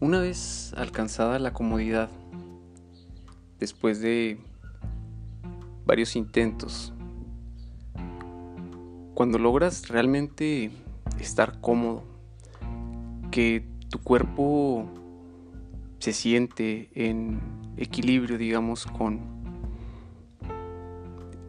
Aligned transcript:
Una 0.00 0.20
vez 0.20 0.74
alcanzada 0.76 1.38
la 1.38 1.52
comodidad, 1.52 2.10
después 3.60 4.00
de 4.00 4.38
varios 5.86 6.16
intentos, 6.16 6.92
cuando 9.14 9.38
logras 9.38 9.88
realmente 9.88 10.72
estar 11.20 11.60
cómodo, 11.60 12.02
que 13.30 13.64
tu 13.88 14.00
cuerpo 14.00 14.88
se 16.00 16.12
siente 16.12 16.90
en 16.94 17.40
equilibrio, 17.76 18.36
digamos, 18.36 18.86
con 18.86 19.20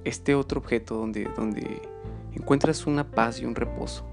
este 0.03 0.35
otro 0.35 0.61
objeto 0.61 0.95
donde, 0.95 1.27
donde 1.35 1.81
encuentras 2.31 2.85
una 2.85 3.09
paz 3.09 3.41
y 3.41 3.45
un 3.45 3.55
reposo. 3.55 4.05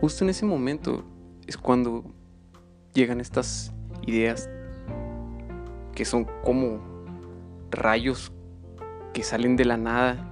Justo 0.00 0.24
en 0.24 0.30
ese 0.30 0.46
momento 0.46 1.04
es 1.48 1.58
cuando 1.58 2.04
llegan 2.94 3.20
estas 3.20 3.72
ideas 4.06 4.48
que 5.94 6.04
son 6.04 6.26
como 6.44 6.80
rayos 7.70 8.32
que 9.12 9.22
salen 9.22 9.56
de 9.56 9.64
la 9.64 9.76
nada 9.76 10.26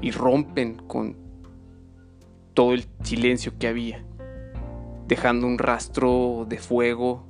y 0.00 0.10
rompen 0.10 0.76
con 0.76 1.16
todo 2.54 2.72
el 2.72 2.86
silencio 3.02 3.52
que 3.58 3.68
había, 3.68 4.04
dejando 5.06 5.46
un 5.46 5.58
rastro 5.58 6.46
de 6.48 6.58
fuego 6.58 7.24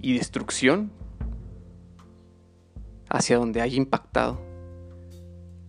y 0.00 0.16
destrucción 0.16 0.92
hacia 3.08 3.38
donde 3.38 3.60
haya 3.60 3.76
impactado, 3.76 4.40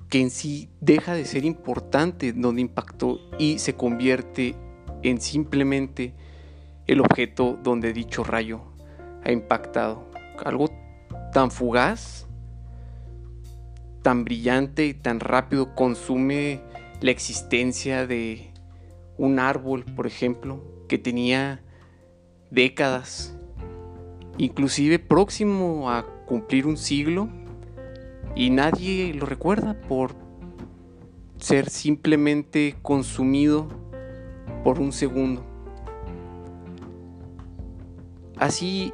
que 0.10 0.22
en 0.22 0.30
sí 0.30 0.70
deja 0.82 1.14
de 1.14 1.26
ser 1.26 1.46
importante 1.46 2.34
donde 2.34 2.62
impactó 2.62 3.20
y 3.38 3.60
se 3.60 3.76
convierte 3.76 4.56
en 5.02 5.22
simplemente 5.22 6.14
el 6.90 7.02
objeto 7.02 7.60
donde 7.62 7.94
dicho 7.94 8.24
rayo 8.24 8.62
ha 9.24 9.32
impactado. 9.32 10.10
Algo 10.44 10.72
tan 11.32 11.52
fugaz, 11.52 12.28
tan 14.02 14.24
brillante 14.24 14.88
y 14.88 14.96
tan 14.96 15.20
rápido 15.20 15.76
consume 15.76 16.62
la 17.00 17.12
existencia 17.12 18.08
de 18.08 18.52
un 19.18 19.38
árbol, 19.38 19.86
por 19.96 20.08
ejemplo, 20.08 20.64
que 20.88 20.98
tenía 20.98 21.62
décadas, 22.50 23.38
inclusive 24.40 24.98
próximo 24.98 25.92
a 25.92 26.08
cumplir 26.26 26.66
un 26.66 26.78
siglo, 26.78 27.30
y 28.36 28.50
nadie 28.50 29.14
lo 29.14 29.28
recuerda 29.28 29.80
por 29.80 30.16
ser 31.38 31.70
simplemente 31.70 32.78
consumido 32.82 33.68
por 34.64 34.80
un 34.80 34.92
segundo. 34.92 35.49
Así 38.40 38.94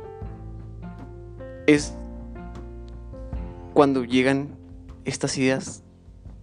es 1.67 1.95
cuando 3.73 4.03
llegan 4.03 4.57
estas 5.05 5.37
ideas. 5.37 5.83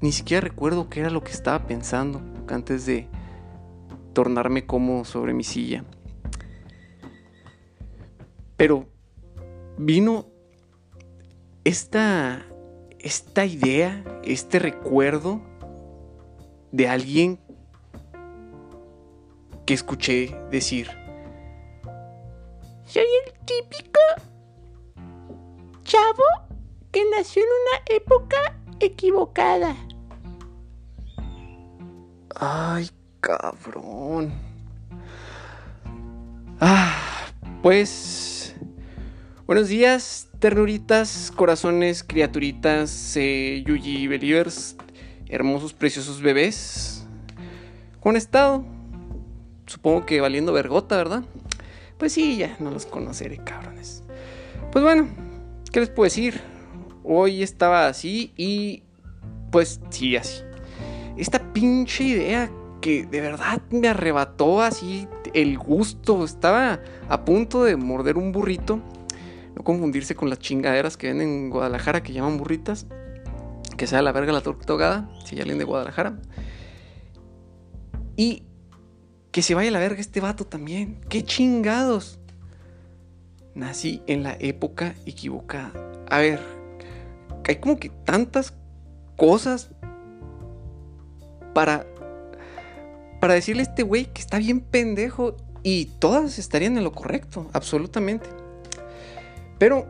Ni 0.01 0.13
siquiera 0.13 0.41
recuerdo 0.41 0.89
qué 0.89 1.01
era 1.01 1.11
lo 1.11 1.23
que 1.25 1.33
estaba 1.33 1.67
pensando 1.67 2.21
antes 2.49 2.87
de 2.87 3.09
tornarme 4.13 4.67
como 4.67 5.05
sobre 5.05 5.33
mi 5.35 5.43
silla. 5.43 5.85
Pero 8.57 8.87
vino 9.79 10.27
esta, 11.65 12.47
esta 13.01 13.47
idea, 13.47 14.05
este 14.23 14.59
recuerdo 14.59 15.41
de 16.71 16.89
alguien 16.89 17.41
que 19.67 19.75
escuché 19.75 20.37
decir, 20.51 21.02
típico 23.45 24.01
chavo 25.85 26.25
que 26.91 27.03
nació 27.17 27.43
en 27.43 27.49
una 27.49 27.97
época 27.97 28.37
equivocada. 28.81 29.77
Ay, 32.35 32.89
cabrón. 33.21 34.33
Ah, 36.61 36.97
pues... 37.63 38.55
Buenos 39.47 39.69
días, 39.69 40.29
ternuritas, 40.39 41.33
corazones, 41.35 42.05
criaturitas, 42.05 43.17
eh, 43.17 43.63
Yuji 43.67 44.07
Believers, 44.07 44.77
hermosos, 45.29 45.75
preciosos 45.75 46.23
bebés. 46.23 47.07
¿Cómo 48.01 48.11
han 48.11 48.17
estado? 48.17 48.65
Supongo 49.67 50.07
que 50.07 50.21
valiendo 50.21 50.53
vergota, 50.53 50.97
¿verdad? 50.97 51.25
Pues 51.99 52.13
sí, 52.13 52.37
ya 52.37 52.57
no 52.59 52.71
los 52.71 52.87
conoceré, 52.87 53.39
cabrones. 53.39 54.03
Pues 54.71 54.85
bueno, 54.85 55.09
¿qué 55.71 55.81
les 55.81 55.91
puedo 55.91 56.05
decir? 56.05 56.41
Hoy 57.05 57.43
estaba 57.43 57.87
así 57.87 58.33
y 58.37 58.83
pues 59.51 59.81
sí, 59.91 60.17
así. 60.17 60.43
Esta 61.17 61.53
pinche 61.53 62.05
idea 62.05 62.51
que 62.81 63.07
de 63.07 63.21
verdad 63.21 63.63
me 63.71 63.89
arrebató 63.89 64.63
así 64.63 65.07
el 65.35 65.59
gusto. 65.59 66.25
Estaba 66.25 66.81
a 67.09 67.25
punto 67.25 67.65
de 67.65 67.77
morder 67.77 68.17
un 68.17 68.33
burrito. 68.33 68.81
No 69.55 69.63
confundirse 69.63 70.15
con 70.15 70.31
las 70.31 70.39
chingaderas 70.39 70.97
que 70.97 71.09
venden 71.09 71.29
en 71.29 71.51
Guadalajara 71.51 72.03
que 72.03 72.13
llaman 72.13 72.39
burritas. 72.39 72.87
Que 73.77 73.87
sea 73.87 74.03
la 74.03 74.13
verga 74.13 74.33
la 74.33 74.41
torta 74.41 75.09
si 75.25 75.37
ya 75.37 75.43
alguien 75.43 75.59
de 75.59 75.65
Guadalajara. 75.65 76.19
Y 78.17 78.45
que 79.33 79.43
se 79.43 79.55
vaya 79.55 79.71
a 79.71 79.73
la 79.73 79.81
verga 79.81 80.01
este 80.01 80.21
vato 80.21 80.45
también. 80.45 81.01
¡Qué 81.09 81.25
chingados! 81.25 82.19
Nací 83.55 84.03
en 84.07 84.23
la 84.23 84.37
época 84.39 84.95
equivocada. 85.07 85.73
A 86.09 86.19
ver, 86.19 86.41
hay 87.49 87.57
como 87.57 87.79
que 87.79 87.89
tantas 87.89 88.55
cosas 89.17 89.71
para 91.55 91.87
para 93.21 93.35
decirle 93.35 93.63
a 93.63 93.67
este 93.67 93.85
güey 93.85 94.07
que 94.07 94.21
está 94.21 94.39
bien 94.39 94.61
pendejo 94.61 95.37
y 95.63 95.87
todas 96.01 96.41
estarían 96.41 96.77
en 96.77 96.83
lo 96.83 96.91
correcto, 96.91 97.49
absolutamente. 97.53 98.29
Pero 99.59 99.87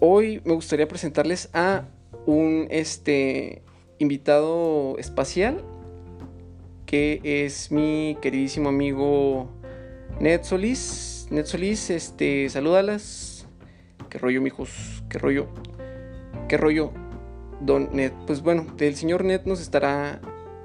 hoy 0.00 0.42
me 0.44 0.52
gustaría 0.52 0.88
presentarles 0.88 1.48
a 1.52 1.84
un 2.26 2.66
este 2.70 3.62
invitado 3.98 4.98
espacial 4.98 5.64
que 6.86 7.20
es 7.24 7.72
mi 7.72 8.16
queridísimo 8.22 8.68
amigo 8.68 9.50
Ned 10.20 10.44
Solís. 10.44 11.26
Ned 11.30 11.44
Solís, 11.44 11.90
este, 11.90 12.48
salúdalas. 12.48 13.46
¿Qué 14.08 14.18
rollo, 14.18 14.40
mijos? 14.40 15.02
¿Qué 15.10 15.18
rollo? 15.18 15.48
¿Qué 16.48 16.56
rollo, 16.56 16.92
Don 17.60 17.90
Ned? 17.92 18.12
Pues 18.26 18.40
bueno, 18.40 18.66
el 18.78 18.94
señor 18.94 19.24
Ned 19.24 19.42
nos 19.44 19.60
estará 19.60 20.20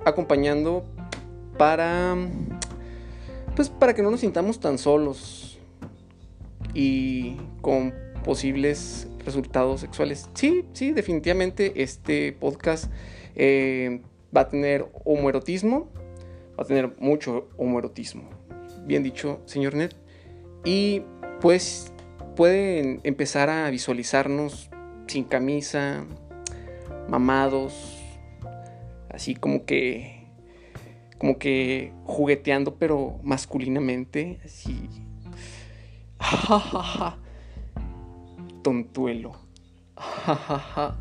acompañando 0.05 0.85
para. 1.57 2.15
Pues 3.55 3.69
para 3.69 3.93
que 3.95 4.03
no 4.03 4.11
nos 4.11 4.21
sintamos 4.21 4.59
tan 4.59 4.77
solos 4.77 5.59
y 6.73 7.35
con 7.61 7.93
posibles 8.23 9.07
resultados 9.25 9.81
sexuales. 9.81 10.29
Sí, 10.35 10.65
sí, 10.73 10.93
definitivamente 10.93 11.81
este 11.81 12.31
podcast 12.31 12.91
eh, 13.35 14.01
va 14.35 14.41
a 14.41 14.49
tener 14.49 14.89
homoerotismo 15.03 15.89
va 16.57 16.63
a 16.63 16.65
tener 16.65 16.95
mucho 16.99 17.49
homoerotismo. 17.57 18.29
Bien 18.85 19.03
dicho, 19.03 19.41
señor 19.45 19.75
Ned. 19.75 19.91
Y 20.63 21.03
pues 21.39 21.93
pueden 22.35 23.01
empezar 23.03 23.49
a 23.49 23.69
visualizarnos 23.69 24.69
sin 25.07 25.23
camisa, 25.23 26.05
mamados, 27.09 27.99
así 29.09 29.35
como 29.35 29.65
que 29.65 30.21
como 31.17 31.37
que 31.37 31.93
jugueteando 32.05 32.75
pero 32.75 33.19
masculinamente, 33.21 34.39
así 34.43 34.89
tontuelo. 38.63 39.35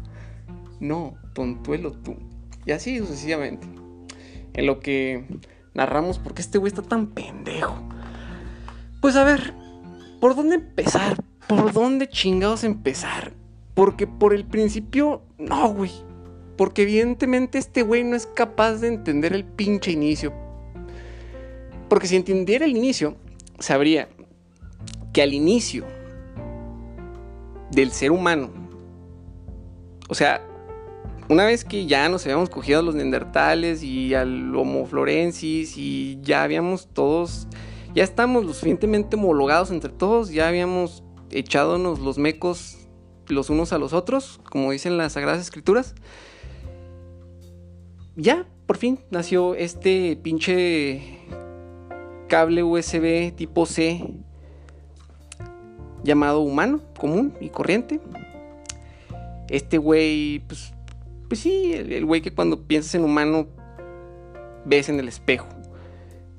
no, 0.81 1.15
tontuelo 1.33 1.93
tú. 1.93 2.17
Y 2.67 2.73
así 2.73 2.99
sucesivamente 2.99 3.80
en 4.55 4.67
lo 4.67 4.81
que 4.81 5.25
narramos 5.75 6.19
porque 6.19 6.43
este 6.43 6.59
güey 6.59 6.69
está 6.69 6.83
tan 6.83 7.09
pendejo. 7.09 7.77
Pues 9.01 9.17
a 9.17 9.25
ver, 9.25 9.55
¿por 10.21 10.37
dónde 10.37 10.57
empezar? 10.57 11.23
¿Por 11.47 11.73
dónde 11.73 12.09
chingados 12.09 12.65
empezar? 12.65 13.33
Porque 13.75 14.07
por 14.07 14.35
el 14.35 14.45
principio, 14.45 15.23
no, 15.39 15.73
güey. 15.73 15.93
Porque 16.57 16.83
evidentemente 16.83 17.59
este 17.59 17.83
güey 17.83 18.05
no 18.05 18.15
es 18.15 18.27
capaz 18.27 18.75
de 18.75 18.89
entender 18.89 19.33
el 19.33 19.45
pinche 19.45 19.93
inicio. 19.93 20.33
Porque 21.89 22.07
si 22.07 22.17
entendiera 22.17 22.67
el 22.67 22.77
inicio, 22.77 23.17
sabría 23.59 24.09
que 25.13 25.23
al 25.23 25.33
inicio 25.33 25.87
del 27.71 27.91
ser 27.91 28.11
humano, 28.11 28.51
o 30.09 30.15
sea, 30.15 30.43
una 31.31 31.47
vez 31.47 31.65
que 31.65 31.87
ya 31.87 32.07
nos 32.11 32.27
habíamos 32.27 32.51
cogido 32.51 32.81
a 32.81 32.83
los 32.83 32.95
neandertales 32.95 33.83
y 33.83 34.13
al 34.13 34.55
Homo 34.55 34.85
florensis 34.85 35.79
y 35.79 36.19
ya 36.21 36.43
habíamos 36.43 36.89
todos 36.93 37.47
ya 37.95 38.05
estamos 38.05 38.45
lo 38.45 38.53
suficientemente 38.53 39.17
homologados 39.17 39.71
entre 39.71 39.91
todos, 39.91 40.31
ya 40.31 40.47
habíamos 40.47 41.03
echándonos 41.31 41.99
los 41.99 42.19
mecos 42.19 42.77
los 43.29 43.51
unos 43.51 43.73
a 43.73 43.79
los 43.79 43.93
otros, 43.93 44.41
como 44.51 44.73
dicen 44.73 44.97
las 44.97 45.13
Sagradas 45.13 45.41
Escrituras. 45.41 45.95
Ya, 48.17 48.47
por 48.67 48.77
fin, 48.77 48.99
nació 49.11 49.55
este 49.55 50.17
pinche 50.17 51.19
cable 52.29 52.65
USB 52.65 53.33
tipo 53.35 53.67
C 53.67 54.05
llamado 56.03 56.41
humano, 56.41 56.81
común 56.99 57.35
y 57.41 57.51
corriente. 57.51 58.01
Este 59.49 59.79
güey, 59.79 60.41
pues, 60.41 60.75
pues 61.31 61.43
sí, 61.43 61.73
el 61.73 62.05
güey 62.05 62.23
que 62.23 62.35
cuando 62.35 62.67
piensas 62.67 62.97
en 62.97 63.05
humano 63.05 63.47
ves 64.65 64.89
en 64.89 64.99
el 64.99 65.07
espejo. 65.07 65.47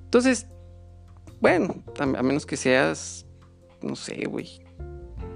Entonces, 0.04 0.48
bueno, 1.40 1.76
a 1.98 2.06
menos 2.06 2.46
que 2.46 2.58
seas, 2.58 3.26
no 3.82 3.96
sé, 3.96 4.26
güey, 4.26 4.62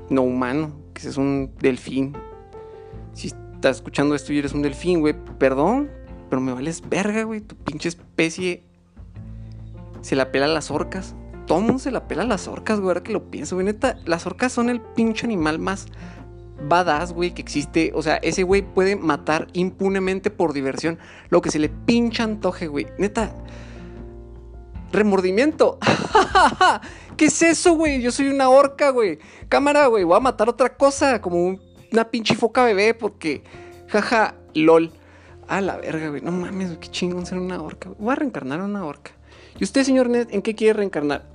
no 0.10 0.24
humano, 0.24 0.76
que 0.94 1.02
seas 1.02 1.16
un 1.16 1.54
delfín. 1.62 2.18
Si 3.14 3.30
estás 3.30 3.78
escuchando 3.78 4.14
esto 4.14 4.34
y 4.34 4.40
eres 4.40 4.52
un 4.52 4.62
delfín, 4.62 5.00
güey, 5.00 5.16
perdón, 5.40 5.90
pero 6.30 6.42
me 6.42 6.52
vales 6.52 6.84
verga, 6.90 7.24
güey. 7.24 7.40
Tu 7.40 7.56
pinche 7.56 7.88
especie 7.88 8.66
se 10.02 10.18
la 10.18 10.34
pela 10.34 10.48
a 10.48 10.50
las 10.50 10.70
orcas. 10.70 11.16
Todo 11.48 11.62
mundo 11.62 11.80
se 11.80 11.92
la 11.92 12.10
pela 12.10 12.24
a 12.24 12.28
las 12.28 12.50
orcas, 12.50 12.82
güey, 12.82 12.90
ahora 12.90 13.04
que 13.04 13.14
lo 13.14 13.32
pienso, 13.32 13.56
güey. 13.56 13.68
Neta, 13.68 13.98
las 14.04 14.28
orcas 14.28 14.52
son 14.52 14.70
el 14.70 14.82
pinche 14.82 15.26
animal 15.26 15.60
más 15.60 15.88
badass, 16.62 17.14
güey, 17.14 17.34
que 17.34 17.42
existe. 17.42 17.92
O 17.96 18.02
sea, 18.02 18.16
ese 18.18 18.44
güey 18.44 18.62
puede 18.62 18.96
matar 18.96 19.48
impunemente 19.54 20.30
por 20.30 20.54
diversión 20.54 20.98
lo 21.30 21.42
que 21.42 21.52
se 21.52 21.60
le 21.60 21.70
pincha 21.70 22.24
antoje, 22.24 22.68
güey. 22.68 22.88
Neta. 22.98 23.34
Remordimiento. 24.92 25.78
¿Qué 27.18 27.26
es 27.26 27.42
eso, 27.42 27.76
güey? 27.76 28.02
Yo 28.02 28.12
soy 28.12 28.28
una 28.28 28.50
orca, 28.50 28.90
güey. 28.90 29.20
Cámara, 29.50 29.88
güey. 29.88 30.04
Voy 30.04 30.18
a 30.18 30.22
matar 30.22 30.50
otra 30.50 30.76
cosa, 30.76 31.22
como 31.22 31.60
una 31.92 32.10
pinche 32.10 32.36
foca 32.36 32.64
bebé, 32.64 32.94
porque. 32.94 33.44
Jaja, 33.88 34.36
lol. 34.54 34.92
A 35.48 35.62
la 35.62 35.78
verga, 35.78 36.10
güey. 36.10 36.22
No 36.22 36.32
mames, 36.32 36.78
qué 36.78 36.90
chingón 36.90 37.26
ser 37.26 37.38
una 37.38 37.62
orca. 37.62 37.90
Voy 38.00 38.12
a 38.12 38.16
reencarnar 38.16 38.60
en 38.60 38.66
una 38.66 38.86
orca. 38.86 39.12
¿Y 39.60 39.64
usted, 39.64 39.84
señor 39.84 40.10
Ned, 40.10 40.28
en 40.32 40.42
qué 40.42 40.56
quiere 40.56 40.74
reencarnar? 40.74 41.26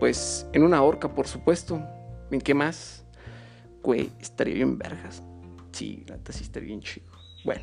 Pues 0.00 0.46
en 0.52 0.62
una 0.62 0.82
orca, 0.82 1.14
por 1.14 1.26
supuesto. 1.26 1.82
¿En 2.30 2.40
qué 2.40 2.54
más? 2.54 3.04
Güey, 3.88 4.10
estaría 4.20 4.52
bien 4.52 4.76
vergas. 4.76 5.22
Sí, 5.72 6.04
la 6.08 6.18
sí 6.30 6.44
estaría 6.44 6.66
bien 6.66 6.80
chido. 6.82 7.06
Bueno. 7.42 7.62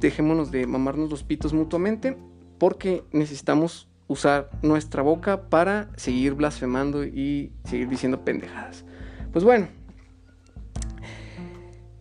Dejémonos 0.00 0.50
de 0.50 0.66
mamarnos 0.66 1.10
los 1.10 1.22
pitos 1.22 1.52
mutuamente 1.52 2.18
porque 2.58 3.04
necesitamos 3.12 3.88
usar 4.08 4.50
nuestra 4.62 5.02
boca 5.02 5.48
para 5.48 5.90
seguir 5.96 6.34
blasfemando 6.34 7.04
y 7.04 7.52
seguir 7.66 7.88
diciendo 7.88 8.24
pendejadas. 8.24 8.84
Pues 9.32 9.44
bueno, 9.44 9.68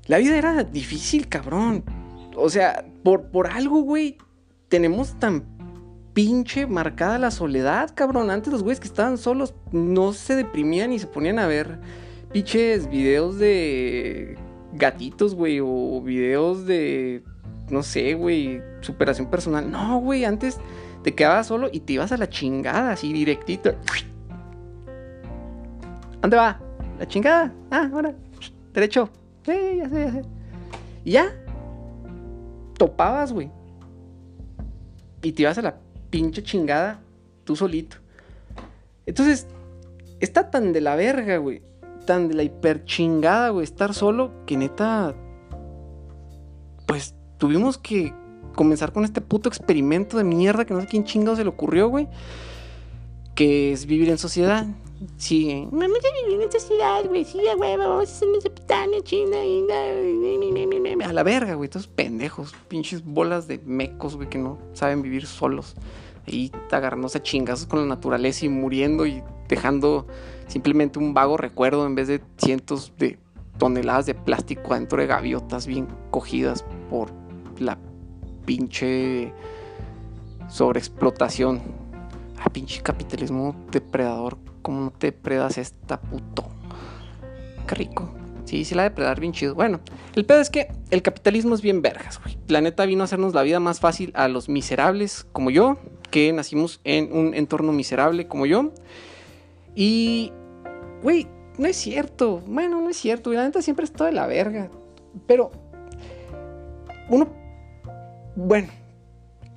la 0.08 0.18
vida 0.18 0.36
era 0.36 0.64
difícil, 0.64 1.30
cabrón. 1.30 1.84
O 2.36 2.50
sea, 2.50 2.88
por, 3.04 3.30
por 3.30 3.46
algo, 3.52 3.82
güey, 3.82 4.18
tenemos 4.68 5.20
tan 5.20 5.46
pinche 6.16 6.66
marcada 6.66 7.20
la 7.20 7.30
soledad, 7.30 7.92
cabrón. 7.94 8.32
Antes 8.32 8.52
los 8.52 8.64
güeyes 8.64 8.80
que 8.80 8.88
estaban 8.88 9.20
solos 9.20 9.54
no 9.72 10.12
se 10.12 10.36
deprimían 10.36 10.92
y 10.92 10.98
se 10.98 11.06
ponían 11.06 11.38
a 11.38 11.46
ver 11.46 11.80
pinches 12.32 12.90
videos 12.90 13.38
de 13.38 14.38
gatitos, 14.74 15.36
güey, 15.36 15.60
o 15.62 16.02
videos 16.02 16.66
de, 16.66 17.24
no 17.70 17.84
sé, 17.84 18.14
güey, 18.14 18.62
superación 18.82 19.30
personal. 19.30 19.70
No, 19.70 20.00
güey, 20.00 20.26
antes 20.26 20.60
te 21.04 21.14
quedabas 21.14 21.48
solo 21.48 21.70
y 21.72 21.82
te 21.82 21.94
ibas 21.94 22.12
a 22.12 22.18
la 22.18 22.30
chingada, 22.30 22.92
así 22.92 23.14
directito. 23.14 23.76
¿Dónde 26.22 26.38
va? 26.38 26.60
La 27.00 27.08
chingada. 27.08 27.54
Ah, 27.70 27.90
ahora. 27.94 28.16
Derecho. 28.74 29.10
Ya. 29.46 29.54
Y 31.04 31.12
ya. 31.12 31.32
Topabas, 32.78 33.32
güey. 33.32 33.52
Y 35.22 35.32
te 35.32 35.44
ibas 35.44 35.58
a 35.60 35.62
la 35.62 35.78
pinche 36.10 36.42
chingada 36.42 37.00
tú 37.44 37.56
solito. 37.56 37.98
Entonces, 39.06 39.48
está 40.20 40.50
tan 40.50 40.74
de 40.74 40.82
la 40.82 40.96
verga, 40.96 41.38
güey. 41.38 41.62
Tan 42.06 42.28
de 42.28 42.36
la 42.36 42.44
hiper 42.44 42.86
chingada, 42.86 43.50
güey. 43.50 43.64
Estar 43.64 43.94
solo 43.94 44.32
que 44.46 44.58
neta. 44.58 45.16
Pues 46.86 47.16
tuvimos 47.38 47.78
que 47.78 48.14
comenzar 48.56 48.94
con 48.94 49.04
este 49.04 49.22
puto 49.22 49.50
experimento 49.50 50.18
de 50.18 50.24
mierda 50.24 50.66
que 50.66 50.74
no 50.74 50.82
sé 50.82 50.88
quién 50.88 51.04
chingado 51.04 51.36
se 51.36 51.44
le 51.44 51.50
ocurrió, 51.50 51.90
güey. 51.90 52.08
Que 53.36 53.74
es 53.74 53.86
vivir 53.86 54.10
en 54.10 54.18
sociedad. 54.18 54.66
Sí. 55.18 55.68
Vamos 55.72 56.00
a 56.00 56.26
vivir 56.26 56.42
en 56.42 56.52
sociedad, 56.52 57.04
güey. 57.06 57.26
Sí, 57.26 57.42
güey, 57.58 57.78
vamos 57.78 58.00
a 58.00 58.04
hacer 58.04 58.28
Mesopotamia, 58.30 59.02
China. 59.04 59.38
A 61.06 61.14
la 61.14 61.24
verga, 61.24 61.56
güey. 61.56 61.70
Todos 61.70 61.88
pendejos. 61.88 62.54
Pinches 62.68 63.04
bolas 63.04 63.48
de 63.48 63.60
mecos, 63.60 64.16
güey, 64.16 64.30
que 64.30 64.38
no 64.38 64.58
saben 64.74 65.02
vivir 65.02 65.26
solos. 65.26 65.76
Ahí 66.28 66.52
agarrándose 66.72 67.20
a 67.20 67.24
chingazos 67.24 67.68
con 67.68 67.80
la 67.80 67.86
naturaleza 67.86 68.46
y 68.46 68.50
muriendo 68.50 69.06
y 69.06 69.24
dejando 69.48 70.08
simplemente 70.48 71.00
un 71.00 71.14
vago 71.14 71.38
recuerdo 71.38 71.86
en 71.86 71.96
vez 71.96 72.08
de 72.08 72.22
cientos 72.38 72.94
de 72.98 73.20
toneladas 73.58 74.06
de 74.06 74.16
plástico 74.16 74.74
adentro 74.74 75.00
de 75.00 75.08
gaviotas 75.08 75.68
bien 75.68 75.88
cogidas 76.12 76.66
por 76.90 77.12
la 77.60 77.78
pinche 78.46 79.32
sobreexplotación. 80.50 81.62
Ah, 82.40 82.50
pinche 82.50 82.82
capitalismo 82.82 83.56
depredador. 83.72 84.38
¿Cómo 84.62 84.82
no 84.82 84.92
te 84.92 85.08
depredas 85.08 85.58
esta 85.58 86.00
puto? 86.02 86.48
Qué 87.68 87.76
rico. 87.76 88.12
Sí, 88.46 88.64
sí 88.64 88.76
la 88.76 88.84
depredar 88.84 89.20
bien 89.20 89.34
chido. 89.34 89.56
Bueno, 89.56 89.80
el 90.16 90.26
pedo 90.26 90.40
es 90.40 90.50
que 90.50 90.72
el 90.92 91.02
capitalismo 91.02 91.56
es 91.56 91.62
bien 91.62 91.82
vergas, 91.82 92.22
güey. 92.22 92.38
La 92.48 92.62
neta 92.62 92.86
vino 92.86 93.02
a 93.02 93.06
hacernos 93.06 93.34
la 93.34 93.42
vida 93.42 93.60
más 93.60 93.80
fácil 93.80 94.12
a 94.16 94.28
los 94.28 94.50
miserables 94.50 95.26
como 95.32 95.50
yo, 95.50 95.78
que 96.16 96.32
nacimos 96.32 96.80
en 96.86 97.12
un 97.12 97.34
entorno 97.34 97.74
miserable 97.74 98.26
como 98.26 98.46
yo. 98.46 98.72
Y, 99.76 100.32
güey, 101.04 101.28
no 101.58 101.68
es 101.68 101.76
cierto. 101.76 102.42
Bueno, 102.48 102.80
no 102.80 102.90
es 102.90 102.96
cierto. 102.96 103.34
La 103.34 103.44
neta 103.44 103.62
siempre 103.62 103.84
está 103.84 104.06
de 104.06 104.14
la 104.14 104.26
verga. 104.26 104.72
Pero 105.28 105.52
uno 107.10 107.28
bueno, 108.38 108.70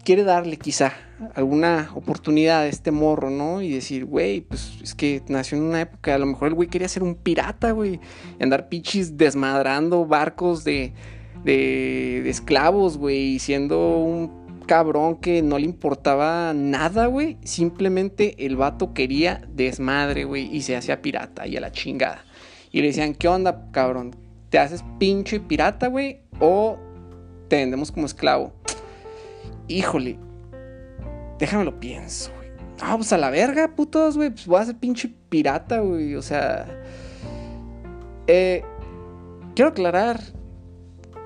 quiere 0.05 0.25
darle 0.25 0.57
quizá 0.57 0.95
alguna 1.37 1.93
oportunidad 1.95 2.63
a 2.63 2.67
este 2.67 2.91
morro, 2.91 3.31
¿no? 3.31 3.63
Y 3.63 3.71
decir, 3.71 4.05
güey, 4.05 4.41
pues 4.41 4.81
es 4.83 4.97
que 4.97 5.23
nació 5.29 5.59
en 5.59 5.65
una 5.65 5.83
época, 5.83 6.17
a 6.17 6.19
lo 6.19 6.27
mejor 6.27 6.49
el 6.49 6.55
güey 6.55 6.69
quería 6.69 6.89
ser 6.89 7.05
un 7.05 7.15
pirata, 7.15 7.71
güey, 7.71 8.01
y 8.41 8.43
andar 8.43 8.69
pichis 8.69 9.17
desmadrando 9.17 10.07
barcos 10.07 10.65
de, 10.65 10.93
de, 11.45 12.21
de 12.25 12.31
esclavos, 12.31 12.99
güey, 12.99 13.35
y 13.35 13.39
siendo 13.39 13.99
un 13.99 14.48
cabrón 14.69 15.17
que 15.17 15.43
no 15.43 15.59
le 15.59 15.65
importaba 15.65 16.53
nada, 16.55 17.07
güey. 17.07 17.39
Simplemente 17.43 18.47
el 18.47 18.55
vato 18.55 18.95
quería 18.95 19.43
desmadre, 19.49 20.23
güey, 20.23 20.55
y 20.55 20.63
se 20.63 20.77
hacía 20.77 21.03
pirata 21.03 21.49
y 21.49 21.57
a 21.57 21.61
la 21.61 21.73
chingada. 21.73 22.25
Y 22.71 22.83
le 22.83 22.89
decían, 22.89 23.15
¿qué 23.15 23.27
onda, 23.27 23.71
cabrón? 23.73 24.15
¿Te 24.51 24.61
haces 24.61 24.85
pinche 25.01 25.41
pirata, 25.41 25.89
güey? 25.89 26.21
¿O 26.39 26.79
te 27.49 27.57
vendemos 27.57 27.91
como 27.91 28.07
esclavo? 28.07 28.53
híjole, 29.69 30.19
déjame 31.39 31.65
lo 31.65 31.79
pienso, 31.79 32.33
güey. 32.37 32.49
No, 32.83 32.97
pues 32.97 33.13
a 33.13 33.19
la 33.19 33.31
verga, 33.31 33.75
putos, 33.75 34.17
güey. 34.17 34.31
Pues 34.31 34.47
voy 34.47 34.61
a 34.61 34.65
ser 34.65 34.77
pinche 34.77 35.13
pirata, 35.29 35.81
güey. 35.81 36.15
O 36.15 36.23
sea. 36.23 36.67
Eh, 38.27 38.65
quiero 39.55 39.71
aclarar 39.71 40.21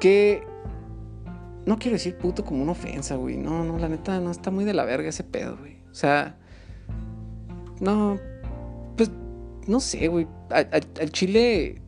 que. 0.00 0.44
No 1.64 1.78
quiero 1.78 1.97
decir 1.97 2.16
puto 2.16 2.45
como 2.45 2.62
una 2.62 2.73
ofensa, 2.73 3.16
güey. 3.16 3.37
No, 3.37 3.64
no, 3.64 3.78
la 3.78 3.88
neta, 3.88 4.19
no 4.21 4.31
está 4.31 4.50
muy 4.50 4.64
de 4.64 4.75
la 4.75 4.85
verga 4.85 5.09
ese 5.09 5.25
pedo, 5.25 5.57
güey. 5.59 5.76
O 5.90 5.95
sea. 5.95 6.37
No. 7.81 8.19
Pues. 8.97 9.11
No 9.66 9.81
sé, 9.81 10.09
güey. 10.09 10.26
Al 10.50 11.12
chile. 11.12 11.81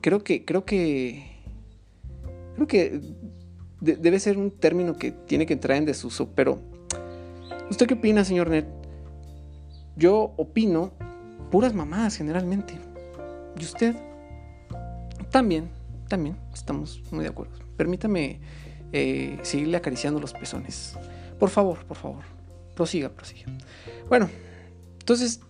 Creo 0.00 0.24
que. 0.24 0.44
Creo 0.44 0.64
que. 0.64 1.30
Creo 2.54 2.66
que 2.66 3.00
debe 3.82 4.20
ser 4.20 4.38
un 4.38 4.50
término 4.52 4.96
que 4.96 5.10
tiene 5.10 5.44
que 5.44 5.54
entrar 5.54 5.76
en 5.76 5.84
desuso, 5.84 6.30
pero 6.34 6.60
¿usted 7.68 7.86
qué 7.86 7.94
opina, 7.94 8.24
señor 8.24 8.48
Ned? 8.48 8.64
Yo 9.96 10.34
opino 10.36 10.92
puras 11.50 11.74
mamadas 11.74 12.16
generalmente. 12.16 12.74
¿Y 13.58 13.64
usted? 13.64 13.96
También, 15.30 15.70
también, 16.12 16.36
estamos 16.52 17.00
muy 17.10 17.24
de 17.24 17.30
acuerdo. 17.30 17.54
Permítame 17.78 18.38
eh, 18.92 19.38
seguirle 19.40 19.78
acariciando 19.78 20.20
los 20.20 20.34
pezones. 20.34 20.94
Por 21.38 21.48
favor, 21.48 21.86
por 21.86 21.96
favor. 21.96 22.22
Prosiga, 22.76 23.08
prosiga. 23.08 23.46
Bueno, 24.10 24.28
entonces, 24.98 25.40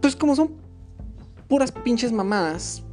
pues 0.00 0.14
como 0.14 0.36
son 0.36 0.52
puras 1.48 1.72
pinches 1.72 2.12
mamadas, 2.12 2.84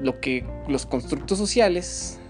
lo 0.00 0.20
que 0.20 0.46
los 0.68 0.86
constructos 0.86 1.36
sociales 1.36 2.20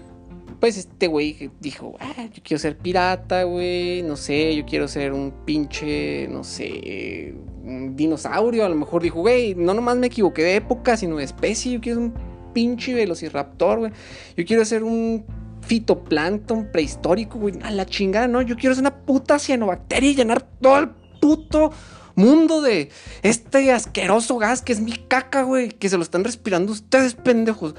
pues 0.59 0.77
este 0.77 1.07
güey 1.07 1.49
dijo, 1.59 1.95
ah, 1.99 2.27
yo 2.31 2.41
quiero 2.43 2.59
ser 2.59 2.77
pirata, 2.77 3.43
güey, 3.43 4.03
no 4.03 4.15
sé, 4.15 4.55
yo 4.55 4.63
quiero 4.63 4.87
ser 4.87 5.11
un 5.11 5.31
pinche, 5.43 6.27
no 6.27 6.43
sé, 6.43 7.33
un 7.63 7.95
dinosaurio. 7.95 8.63
A 8.63 8.69
lo 8.69 8.75
mejor 8.75 9.01
dijo, 9.01 9.21
güey, 9.21 9.55
no 9.55 9.73
nomás 9.73 9.97
me 9.97 10.05
equivoqué 10.05 10.43
de 10.43 10.55
época, 10.57 10.97
sino 10.97 11.17
de 11.17 11.23
especie, 11.23 11.71
yo 11.71 11.81
quiero 11.81 11.99
ser 11.99 12.09
un 12.09 12.30
pinche 12.53 12.93
velociraptor, 12.93 13.79
güey. 13.79 13.91
Yo 14.35 14.45
quiero 14.45 14.65
ser 14.65 14.83
un 14.83 15.25
fitoplancton 15.61 16.71
prehistórico, 16.71 17.39
güey. 17.39 17.59
A 17.63 17.71
la 17.71 17.85
chingada, 17.85 18.27
¿no? 18.27 18.41
Yo 18.41 18.55
quiero 18.55 18.75
ser 18.75 18.83
una 18.83 18.95
puta 18.95 19.39
cianobacteria 19.39 20.11
y 20.11 20.15
llenar 20.15 20.41
todo 20.41 20.79
el 20.79 20.89
puto 21.21 21.71
mundo 22.15 22.61
de 22.61 22.89
este 23.21 23.71
asqueroso 23.71 24.37
gas 24.37 24.61
que 24.61 24.73
es 24.73 24.81
mi 24.81 24.93
caca, 24.93 25.43
güey. 25.43 25.69
Que 25.69 25.89
se 25.89 25.97
lo 25.97 26.03
están 26.03 26.23
respirando 26.23 26.71
ustedes, 26.71 27.15
pendejos. 27.15 27.75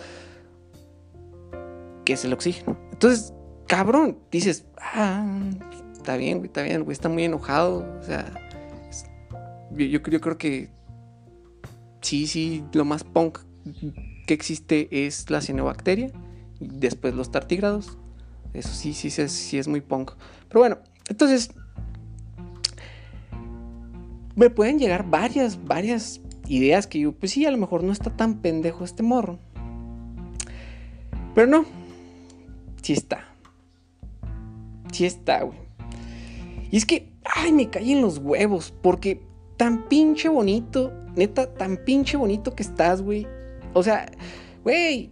Que 2.04 2.14
es 2.14 2.24
el 2.24 2.32
oxígeno. 2.32 2.78
Entonces, 2.92 3.32
cabrón, 3.66 4.18
dices, 4.30 4.64
ah, 4.78 5.24
está 5.92 6.16
bien, 6.16 6.38
güey, 6.38 6.48
está 6.48 6.62
bien, 6.62 6.84
güey 6.84 6.92
está 6.92 7.08
muy 7.08 7.24
enojado. 7.24 7.86
O 8.00 8.02
sea, 8.02 8.32
yo, 9.70 10.00
yo 10.00 10.20
creo 10.20 10.38
que 10.38 10.70
sí, 12.00 12.26
sí, 12.26 12.64
lo 12.72 12.84
más 12.84 13.04
punk 13.04 13.38
que 14.26 14.34
existe 14.34 15.06
es 15.06 15.30
la 15.30 15.40
cianobacteria. 15.40 16.10
Y 16.60 16.68
después 16.68 17.14
los 17.14 17.30
tartígrados. 17.30 17.98
Eso 18.52 18.70
sí, 18.70 18.92
sí, 18.92 19.10
sí, 19.10 19.28
sí 19.28 19.58
es 19.58 19.68
muy 19.68 19.80
punk. 19.80 20.12
Pero 20.48 20.60
bueno, 20.60 20.78
entonces 21.08 21.50
me 24.34 24.50
pueden 24.50 24.78
llegar 24.78 25.08
varias, 25.08 25.64
varias 25.64 26.20
ideas 26.48 26.86
que 26.86 27.00
yo, 27.00 27.12
pues 27.12 27.32
sí, 27.32 27.46
a 27.46 27.50
lo 27.50 27.58
mejor 27.58 27.82
no 27.82 27.92
está 27.92 28.10
tan 28.10 28.40
pendejo 28.40 28.84
este 28.84 29.02
morro. 29.02 29.38
Pero 31.34 31.46
no, 31.46 31.64
sí 32.82 32.92
está. 32.92 33.28
Sí 34.92 35.06
está, 35.06 35.42
güey. 35.42 35.58
Y 36.70 36.76
es 36.76 36.86
que, 36.86 37.12
ay, 37.24 37.52
me 37.52 37.70
caí 37.70 37.92
en 37.92 38.02
los 38.02 38.18
huevos, 38.18 38.74
porque 38.82 39.22
tan 39.56 39.88
pinche 39.88 40.28
bonito, 40.28 40.92
neta, 41.14 41.52
tan 41.54 41.78
pinche 41.78 42.16
bonito 42.16 42.54
que 42.54 42.62
estás, 42.62 43.02
güey. 43.02 43.26
O 43.72 43.82
sea, 43.82 44.10
güey, 44.64 45.10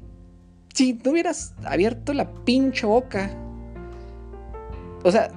si 0.75 0.95
no 1.05 1.13
hubieras 1.13 1.55
abierto 1.65 2.13
la 2.13 2.33
pinche 2.45 2.87
boca. 2.87 3.31
O 5.05 5.11
sea, 5.11 5.31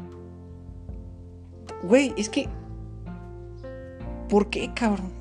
güey, 1.84 2.14
es 2.18 2.30
que 2.30 2.50
¿Por 4.34 4.50
qué, 4.50 4.72
cabrón? 4.74 5.12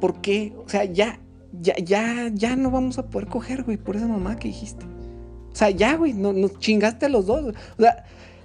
¿Por 0.00 0.20
qué? 0.20 0.52
O 0.64 0.68
sea, 0.68 0.84
ya, 0.84 1.18
ya, 1.60 1.74
ya, 1.78 2.30
ya 2.32 2.54
no 2.54 2.70
vamos 2.70 2.96
a 2.96 3.06
poder 3.06 3.26
coger, 3.26 3.64
güey, 3.64 3.76
por 3.76 3.96
esa 3.96 4.06
mamá 4.06 4.36
que 4.36 4.46
dijiste. 4.46 4.84
O 5.52 5.56
sea, 5.56 5.70
ya, 5.70 5.96
güey, 5.96 6.12
no, 6.12 6.32
nos 6.32 6.56
chingaste 6.60 7.06
a 7.06 7.08
los 7.08 7.26
dos. 7.26 7.52
O 7.76 7.82
sea, 7.82 8.04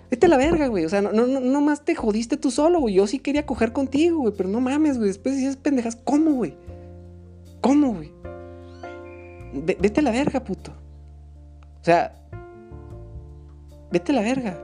vete 0.10 0.25
a 0.25 0.29
la 0.29 0.38
verga, 0.38 0.70
güey. 0.70 0.86
O 0.86 0.89
sea, 0.89 1.03
no, 1.03 1.12
no, 1.12 1.27
no 1.27 1.62
más 1.62 1.86
te 1.86 1.94
jodiste 1.94 2.36
tú 2.36 2.50
solo, 2.50 2.79
güey. 2.79 2.96
Yo 2.96 3.05
sí 3.05 3.20
quería 3.20 3.46
coger 3.46 3.74
contigo, 3.74 4.22
güey, 4.22 4.34
pero 4.36 4.50
no 4.50 4.60
mames, 4.60 4.98
güey. 4.98 5.10
Después 5.10 5.36
dices 5.36 5.55
pendejas, 5.55 5.98
¿cómo, 5.98 6.32
güey? 6.32 6.55
Vete 9.64 10.00
a 10.00 10.04
la 10.04 10.12
verga, 10.12 10.44
puto. 10.44 10.72
O 11.82 11.84
sea, 11.84 12.16
vete 13.92 14.12
a 14.12 14.16
la 14.16 14.22
verga. 14.22 14.60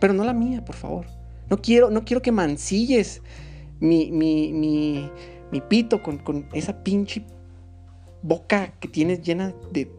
Pero 0.00 0.12
no 0.12 0.24
la 0.24 0.32
mía, 0.32 0.64
por 0.64 0.74
favor. 0.74 1.06
No 1.48 1.60
quiero, 1.60 1.90
no 1.90 2.04
quiero 2.04 2.22
que 2.22 2.32
mancilles 2.32 3.22
mi, 3.80 4.10
mi, 4.10 4.52
mi, 4.52 5.10
mi 5.50 5.60
pito 5.60 6.02
con, 6.02 6.18
con, 6.18 6.46
esa 6.52 6.82
pinche 6.82 7.24
boca 8.22 8.72
que 8.78 8.88
tienes 8.88 9.22
llena 9.22 9.54
de 9.72 9.90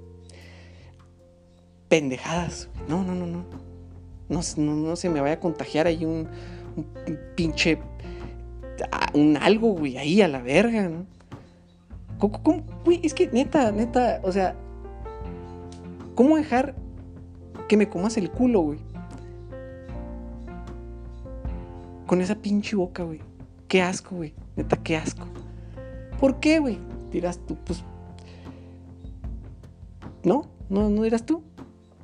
pendejadas. 1.88 2.70
No, 2.88 3.04
no, 3.04 3.16
no, 3.16 3.26
no. 3.26 3.46
No, 4.30 4.42
no, 4.56 4.96
se 4.96 5.10
me 5.10 5.20
vaya 5.20 5.36
a 5.36 5.40
contagiar 5.40 5.88
ahí 5.88 6.06
un, 6.06 6.28
un, 6.78 7.20
pinche. 7.36 7.80
Ah, 8.92 9.12
un 9.14 9.36
algo, 9.36 9.74
güey, 9.74 9.98
ahí 9.98 10.22
a 10.22 10.28
la 10.30 10.42
verga, 10.42 10.88
¿no? 10.88 11.06
¿Cómo, 12.22 12.44
cómo, 12.44 12.64
güey, 12.86 13.00
es 13.04 13.16
que 13.16 13.28
neta, 13.32 13.72
neta, 13.72 14.22
o 14.22 14.32
sea, 14.32 14.56
¿cómo 16.14 16.38
dejar 16.38 16.76
que 17.68 17.78
me 17.78 17.90
comas 17.90 18.16
el 18.16 18.30
culo, 18.30 18.62
güey? 18.62 18.80
Con 22.06 22.22
esa 22.22 22.36
pinche 22.36 22.76
boca, 22.76 23.02
güey. 23.02 23.22
Qué 23.68 23.82
asco, 23.82 24.18
güey. 24.18 24.36
Neta, 24.56 24.78
qué 24.78 24.98
asco. 24.98 25.26
¿Por 26.20 26.40
qué, 26.40 26.60
güey? 26.60 26.78
Dirás 27.10 27.40
tú, 27.40 27.58
pues. 27.66 27.84
No, 30.24 30.48
no, 30.70 30.92
no 30.92 31.02
dirás 31.02 31.26
tú. 31.26 31.42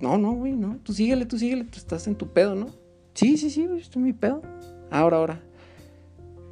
No, 0.01 0.17
no, 0.17 0.31
güey, 0.33 0.53
no. 0.53 0.77
Tú 0.77 0.93
síguele, 0.93 1.27
tú 1.27 1.37
síguele. 1.37 1.65
Tú 1.65 1.77
estás 1.77 2.07
en 2.07 2.15
tu 2.15 2.33
pedo, 2.33 2.55
¿no? 2.55 2.69
Sí, 3.13 3.37
sí, 3.37 3.51
sí, 3.51 3.67
güey. 3.67 3.81
Estoy 3.81 3.99
en 3.99 4.05
mi 4.05 4.13
pedo. 4.13 4.41
Ahora, 4.89 5.17
ahora. 5.17 5.43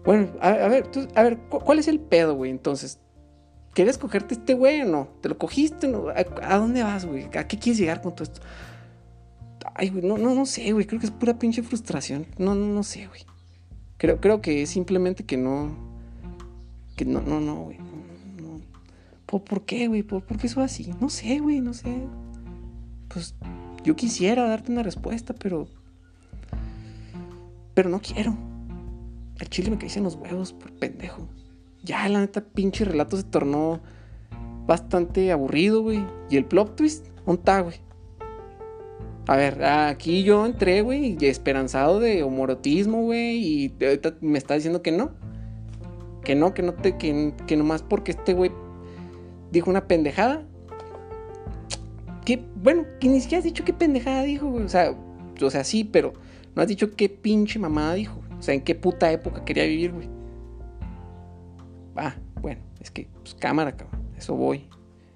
Bueno, 0.03 0.27
a, 0.39 0.51
ver, 0.51 0.87
a 1.15 1.23
ver, 1.23 1.39
¿cuál 1.49 1.79
es 1.79 1.87
el 1.87 1.99
pedo, 1.99 2.35
güey? 2.35 2.51
Entonces, 2.51 2.99
¿quieres 3.75 3.99
cogerte 3.99 4.33
este 4.33 4.55
güey 4.55 4.81
o 4.81 4.85
no? 4.85 5.09
¿Te 5.21 5.29
lo 5.29 5.37
cogiste? 5.37 5.87
No? 5.87 6.09
¿A, 6.09 6.25
¿A, 6.41 6.57
dónde 6.57 6.81
vas, 6.81 7.05
güey? 7.05 7.25
¿A 7.37 7.47
qué 7.47 7.59
quieres 7.59 7.77
llegar 7.77 8.01
con 8.01 8.15
todo 8.15 8.23
esto? 8.23 8.41
Ay, 9.75 9.89
güey, 9.89 10.03
no, 10.03 10.17
no, 10.17 10.33
no 10.33 10.45
sé, 10.47 10.71
güey. 10.71 10.87
Creo 10.87 10.99
que 10.99 11.05
es 11.05 11.11
pura 11.11 11.37
pinche 11.37 11.61
frustración. 11.61 12.25
No, 12.39 12.55
no, 12.55 12.65
no 12.65 12.81
sé, 12.81 13.07
güey. 13.07 13.21
Creo, 13.97 14.19
creo 14.19 14.41
que 14.41 14.63
es 14.63 14.69
simplemente 14.69 15.25
que 15.25 15.37
no. 15.37 15.75
Que 16.95 17.05
no, 17.05 17.21
no, 17.21 17.39
no, 17.39 17.55
güey. 17.65 17.77
¿Por, 19.25 19.43
¿Por, 19.43 19.65
qué, 19.65 19.87
güey? 19.87 20.01
¿Por, 20.03 20.23
¿Por, 20.23 20.37
qué 20.37 20.47
eso 20.47 20.61
así? 20.61 20.93
No 21.01 21.09
sé, 21.09 21.39
güey, 21.39 21.59
no 21.59 21.73
sé. 21.73 22.07
Pues 23.09 23.35
yo 23.83 23.95
quisiera 23.95 24.47
darte 24.47 24.71
una 24.71 24.83
respuesta, 24.83 25.33
pero. 25.33 25.67
Pero 27.73 27.89
no 27.89 27.99
quiero. 27.99 28.37
El 29.37 29.49
chile 29.49 29.69
me 29.69 29.77
cae 29.77 29.89
en 29.93 30.03
los 30.03 30.15
huevos 30.15 30.53
por 30.53 30.71
pendejo. 30.71 31.27
Ya, 31.85 32.09
la 32.09 32.19
neta, 32.19 32.41
pinche 32.41 32.83
relato 32.83 33.15
se 33.15 33.23
tornó 33.23 33.79
bastante 34.65 35.31
aburrido, 35.31 35.83
güey. 35.83 36.03
Y 36.31 36.37
el 36.37 36.45
plot 36.45 36.75
twist, 36.75 37.07
¿dónde 37.25 37.39
está, 37.39 37.61
güey? 37.61 37.75
A 39.27 39.35
ver, 39.35 39.63
aquí 39.63 40.23
yo 40.23 40.45
entré, 40.45 40.81
güey, 40.81 41.17
esperanzado 41.21 41.99
de 41.99 42.23
homorotismo, 42.23 43.03
güey, 43.03 43.37
y 43.37 43.75
ahorita 43.83 44.15
me 44.21 44.37
está 44.37 44.55
diciendo 44.55 44.81
que 44.81 44.91
no. 44.91 45.11
Que 46.23 46.33
no, 46.35 46.55
que 46.55 46.63
no 46.63 46.73
te, 46.73 46.97
que, 46.97 47.33
que 47.45 47.55
nomás 47.55 47.83
porque 47.83 48.11
este 48.11 48.33
güey 48.33 48.51
dijo 49.51 49.69
una 49.69 49.87
pendejada. 49.87 50.43
Que, 52.25 52.43
bueno, 52.55 52.85
que 52.99 53.07
ni 53.07 53.19
siquiera 53.19 53.39
has 53.39 53.43
dicho 53.43 53.63
qué 53.63 53.73
pendejada 53.73 54.23
dijo, 54.23 54.47
güey. 54.47 54.65
O 54.65 54.69
sea, 54.69 54.95
o 55.39 55.49
sea, 55.51 55.63
sí, 55.63 55.83
pero 55.83 56.13
no 56.55 56.63
has 56.63 56.67
dicho 56.67 56.91
qué 56.95 57.09
pinche 57.09 57.59
mamada 57.59 57.93
dijo. 57.93 58.21
O 58.39 58.41
sea, 58.41 58.55
en 58.55 58.61
qué 58.61 58.73
puta 58.73 59.11
época 59.11 59.45
quería 59.45 59.65
vivir, 59.65 59.91
güey. 59.91 60.14
Ah, 61.95 62.15
bueno, 62.41 62.61
es 62.79 62.91
que, 62.91 63.07
pues 63.21 63.35
cámara, 63.35 63.75
cabrón. 63.75 64.01
Eso 64.17 64.35
voy. 64.35 64.67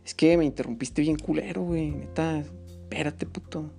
Es 0.05 0.13
que 0.13 0.37
me 0.37 0.45
interrumpiste 0.45 1.01
bien 1.01 1.17
culero, 1.17 1.63
güey. 1.63 1.91
Neta, 1.91 2.39
espérate, 2.39 3.25
puto. 3.25 3.71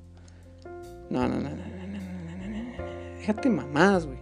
No, 1.10 1.28
no, 1.28 1.40
no, 1.40 1.50
no, 1.50 1.56
no, 1.56 1.86
no, 1.86 2.36
no, 2.36 2.48
no. 2.48 3.18
Déjate 3.18 3.50
mamadas, 3.50 4.06
güey. 4.06 4.18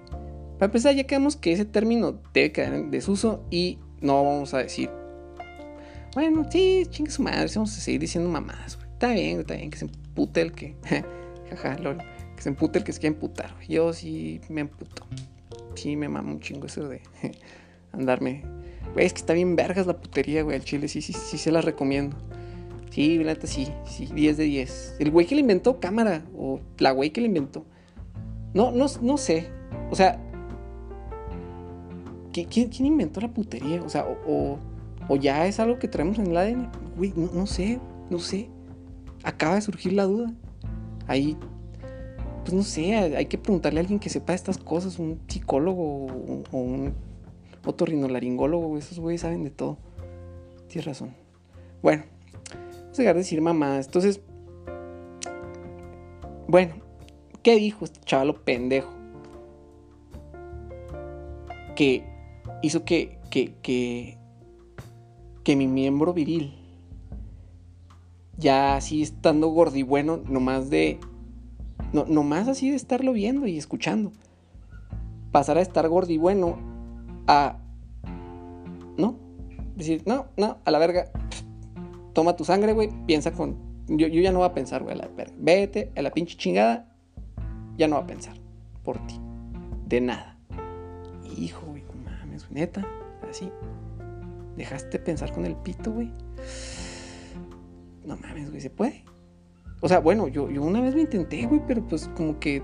Para 0.58 0.66
empezar, 0.66 0.94
ya 0.94 1.04
quedamos 1.04 1.37
que 1.37 1.52
ese 1.52 1.64
término 1.64 2.20
debe 2.32 2.50
quedar 2.52 2.75
en 2.75 2.90
desuso 2.90 3.44
y 3.50 3.78
no 4.00 4.25
vamos 4.25 4.54
a 4.54 4.58
decir. 4.58 4.90
Bueno, 6.14 6.47
sí, 6.50 6.85
chingue 6.90 7.11
su 7.11 7.23
madre, 7.23 7.49
vamos 7.54 7.76
a 7.76 7.80
seguir 7.80 8.00
diciendo 8.00 8.28
mamadas, 8.30 8.76
güey. 8.76 8.88
Está 8.90 9.12
bien, 9.12 9.40
está 9.40 9.54
bien, 9.54 9.70
que 9.70 9.78
se 9.78 9.85
empute 9.85 10.40
el 10.40 10.52
que. 10.52 10.76
Jaja, 11.50 11.78
lol. 11.78 11.99
Que 12.35 12.42
se 12.42 12.49
empute 12.49 12.78
el 12.78 12.85
que 12.85 12.92
se 12.92 13.00
quiera 13.00 13.14
emputar, 13.14 13.54
güey. 13.54 13.68
Yo 13.68 13.92
sí 13.92 14.40
me 14.49 14.62
emputo. 14.62 15.06
Sí, 15.75 15.94
me 15.94 16.08
mamo 16.08 16.32
un 16.32 16.40
chingo 16.40 16.66
eso 16.66 16.88
de 16.88 17.02
andarme. 17.92 18.42
Güey, 18.95 19.07
es 19.07 19.12
que 19.12 19.21
está 19.21 19.33
bien 19.33 19.57
vergas 19.57 19.87
la 19.87 19.97
putería, 19.97 20.42
güey. 20.42 20.57
El 20.57 20.64
chile 20.64 20.88
sí, 20.88 21.02
sí, 21.02 21.12
sí 21.12 21.38
se 21.38 21.52
la 21.52 21.61
recomiendo. 21.61 22.16
Sí, 22.90 23.23
la 23.23 23.37
sí, 23.45 23.68
sí, 23.87 24.07
10 24.07 24.37
de 24.37 24.45
10. 24.45 24.97
El 24.99 25.11
güey 25.11 25.26
que 25.26 25.35
le 25.35 25.42
inventó 25.42 25.78
cámara, 25.78 26.25
o 26.37 26.61
la 26.78 26.90
güey 26.92 27.11
que 27.11 27.21
le 27.21 27.28
inventó. 27.28 27.64
No, 28.54 28.73
no, 28.73 28.87
no 29.02 29.16
sé. 29.18 29.49
O 29.90 29.95
sea, 29.95 30.21
¿quién, 32.33 32.49
quién 32.49 32.87
inventó 32.87 33.21
la 33.21 33.28
putería? 33.28 33.83
O 33.83 33.88
sea, 33.88 34.07
o, 34.26 34.59
ya 35.21 35.47
es 35.47 35.61
algo 35.61 35.78
que 35.78 35.88
traemos 35.88 36.18
en 36.18 36.28
el 36.28 36.37
ADN. 36.37 36.71
Güey, 36.97 37.12
no, 37.14 37.30
no 37.33 37.47
sé, 37.47 37.78
no 38.11 38.18
sé. 38.18 38.49
Acaba 39.23 39.54
de 39.54 39.61
surgir 39.61 39.92
la 39.92 40.04
duda. 40.04 40.33
Ahí, 41.07 41.37
pues 42.45 42.52
no 42.52 42.62
sé, 42.62 42.95
hay 42.95 43.26
que 43.26 43.38
preguntarle 43.38 43.80
a 43.80 43.83
alguien 43.83 43.99
que 43.99 44.11
sepa 44.11 44.35
estas 44.35 44.59
cosas, 44.59 44.99
un 44.99 45.21
psicólogo 45.28 46.07
o 46.50 46.59
un 46.59 46.95
otorrinolaringólogo, 47.65 48.79
esos 48.79 48.99
güeyes 48.99 49.23
saben 49.23 49.45
de 49.45 49.50
todo. 49.50 49.79
Tienes 50.69 50.87
razón. 50.87 51.15
Bueno, 51.83 52.05
dejar 52.99 53.15
de 53.15 53.21
decir 53.21 53.41
mamás. 53.41 53.87
Entonces, 53.87 54.21
bueno, 56.47 56.75
¿qué 57.43 57.57
dijo 57.57 57.85
este 57.85 58.00
chavalo 58.00 58.45
pendejo? 58.45 58.93
Que 61.75 62.05
hizo 62.62 62.85
que, 62.85 63.19
que, 63.31 63.55
que, 63.62 64.19
que 65.45 65.57
mi 65.57 65.67
miembro 65.67 66.12
viril 66.12 66.55
ya 68.37 68.77
así 68.77 69.03
estando 69.03 69.49
gordi 69.49 69.83
bueno, 69.83 70.21
nomás 70.29 70.71
de. 70.71 71.00
No, 71.93 72.05
nomás 72.05 72.49
así 72.49 72.71
de 72.71 72.77
estarlo 72.77 73.12
viendo 73.12 73.47
y 73.47 73.59
escuchando. 73.59 74.12
Pasar 75.33 75.59
a 75.59 75.62
estar 75.62 75.88
gordi 75.88 76.19
bueno 76.19 76.59
a. 77.28 77.58
¿No? 78.97 79.16
Decir, 79.76 80.02
no, 80.06 80.26
no, 80.37 80.58
a 80.64 80.70
la 80.73 80.78
verga. 80.78 81.12
Toma 82.14 82.35
tu 82.35 82.44
sangre, 82.44 82.73
güey. 82.73 82.90
Piensa 83.06 83.30
con. 83.32 83.56
Yo, 83.87 84.08
yo 84.08 84.20
ya 84.20 84.32
no 84.32 84.38
voy 84.38 84.49
a 84.49 84.54
pensar, 84.54 84.82
güey. 84.82 84.99
Vete 85.38 85.92
a 85.97 86.02
la 86.02 86.11
pinche 86.11 86.37
chingada. 86.37 86.88
Ya 87.76 87.87
no 87.87 87.97
va 87.97 88.02
a 88.02 88.06
pensar 88.06 88.35
por 88.82 88.99
ti. 89.06 89.20
De 89.87 90.00
nada. 90.00 90.37
Hijo, 91.37 91.64
güey, 91.66 91.85
no 91.85 92.11
mames, 92.11 92.50
neta. 92.50 92.85
Así. 93.30 93.52
Dejaste 94.56 94.99
pensar 94.99 95.32
con 95.32 95.47
el 95.47 95.54
pito, 95.54 95.92
güey. 95.92 96.11
No 98.04 98.16
mames, 98.16 98.50
güey, 98.50 98.61
¿se 98.61 98.70
puede? 98.70 99.04
O 99.80 99.88
sea, 99.88 100.00
bueno, 100.00 100.26
yo, 100.26 100.50
yo 100.50 100.62
una 100.62 100.80
vez 100.80 100.94
lo 100.94 101.00
intenté, 101.00 101.47
güey, 101.47 101.62
pero 101.66 101.87
pues 101.87 102.08
como 102.16 102.40
que. 102.40 102.62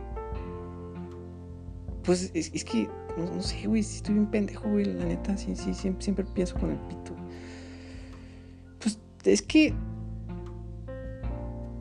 Pues 2.03 2.33
es, 2.35 2.53
es 2.53 2.65
que. 2.65 2.89
No, 3.17 3.27
no 3.27 3.43
sé, 3.43 3.67
güey, 3.67 3.83
si 3.83 3.97
estoy 3.97 4.15
bien 4.15 4.27
pendejo, 4.27 4.69
güey, 4.69 4.87
la 4.87 5.05
neta. 5.05 5.37
Sí, 5.37 5.55
sí, 5.55 5.73
siempre, 5.75 6.25
pienso 6.25 6.59
con 6.59 6.71
el 6.71 6.79
pito. 6.79 7.15
Pues 8.81 8.99
es 9.25 9.43
que. 9.43 9.73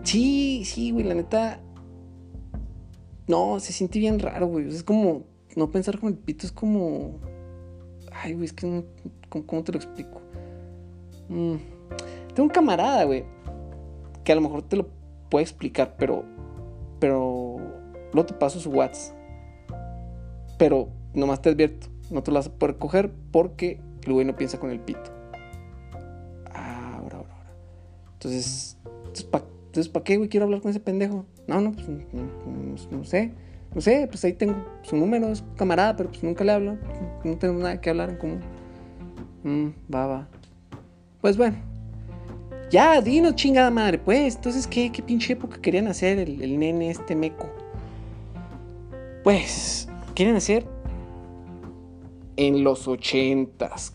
Sí, 0.04 0.64
sí, 0.66 0.92
güey, 0.92 1.06
la 1.06 1.16
neta. 1.16 1.60
No, 3.28 3.60
se 3.60 3.74
siente 3.74 4.00
bien 4.00 4.20
raro, 4.20 4.48
güey. 4.48 4.68
Es 4.68 4.84
como. 4.84 5.24
No 5.56 5.72
pensar 5.72 6.00
con 6.00 6.10
el 6.10 6.18
pito 6.18 6.46
es 6.46 6.52
como. 6.52 7.20
Ay, 8.12 8.34
güey, 8.34 8.46
es 8.46 8.54
que 8.54 8.68
no. 8.68 8.84
¿Cómo, 9.30 9.64
te 9.64 9.72
lo 9.72 9.80
explico? 9.80 10.22
Mm. 11.30 11.56
Tengo 12.36 12.44
un 12.44 12.50
camarada, 12.50 13.06
güey. 13.06 13.24
Que 14.24 14.32
a 14.32 14.36
lo 14.36 14.42
mejor 14.42 14.62
te 14.62 14.78
lo 14.78 14.88
puede 15.30 15.44
explicar, 15.44 15.96
pero. 15.98 16.24
Pero. 17.00 17.58
No 18.14 18.24
te 18.24 18.36
paso 18.36 18.60
su 18.60 18.70
WhatsApp. 18.70 19.18
Pero 20.60 20.90
nomás 21.14 21.42
te 21.42 21.50
advierto. 21.50 21.88
No 22.12 22.24
te 22.24 22.32
lo 22.32 22.36
vas 22.36 22.48
a 22.48 22.52
poder 22.52 22.78
coger 22.78 23.12
porque 23.32 23.80
el 24.04 24.14
güey 24.14 24.26
no 24.26 24.36
piensa 24.36 24.60
con 24.60 24.70
el 24.70 24.80
pito. 24.80 25.12
Ah, 26.52 26.98
ahora, 27.00 27.18
ahora, 27.18 27.34
ahora. 27.36 27.52
Entonces. 28.14 28.78
Entonces, 28.86 29.26
¿para 29.26 29.46
entonces, 29.74 29.92
¿pa 29.92 30.04
qué, 30.04 30.18
güey? 30.18 30.30
Quiero 30.30 30.44
hablar 30.44 30.62
con 30.62 30.70
ese 30.70 30.80
pendejo. 30.80 31.26
No, 31.48 31.60
no, 31.60 31.72
pues 31.72 31.88
no, 31.90 33.04
sé. 33.04 33.32
No 33.74 33.82
sé, 33.82 34.06
pues 34.08 34.24
ahí 34.24 34.34
tengo 34.34 34.54
su 34.84 34.96
número, 34.96 35.30
es 35.30 35.44
camarada, 35.56 35.96
pero 35.96 36.10
pues 36.10 36.24
nunca 36.24 36.44
le 36.44 36.52
hablo. 36.52 36.78
No 37.24 37.38
tenemos 37.40 37.64
nada 37.64 37.82
que 37.82 37.90
hablar 37.90 38.12
en 38.12 38.18
común. 38.18 38.40
Mm, 39.42 39.70
va. 39.92 40.28
Pues 41.22 41.38
bueno. 41.38 41.58
Ya, 42.70 43.02
dinos, 43.02 43.34
chingada 43.34 43.72
madre, 43.72 43.98
pues. 43.98 44.36
Entonces, 44.36 44.68
¿qué, 44.68 44.92
qué 44.92 45.02
pinche 45.02 45.34
época 45.34 45.60
querían 45.60 45.88
hacer 45.88 46.20
el, 46.20 46.40
el 46.44 46.60
nene 46.60 46.92
este 46.92 47.16
meco? 47.16 47.50
Pues, 49.24 49.90
quieren 50.14 50.36
hacer 50.36 50.68
en 52.38 52.64
los 52.64 52.88
ochentas. 52.88 53.94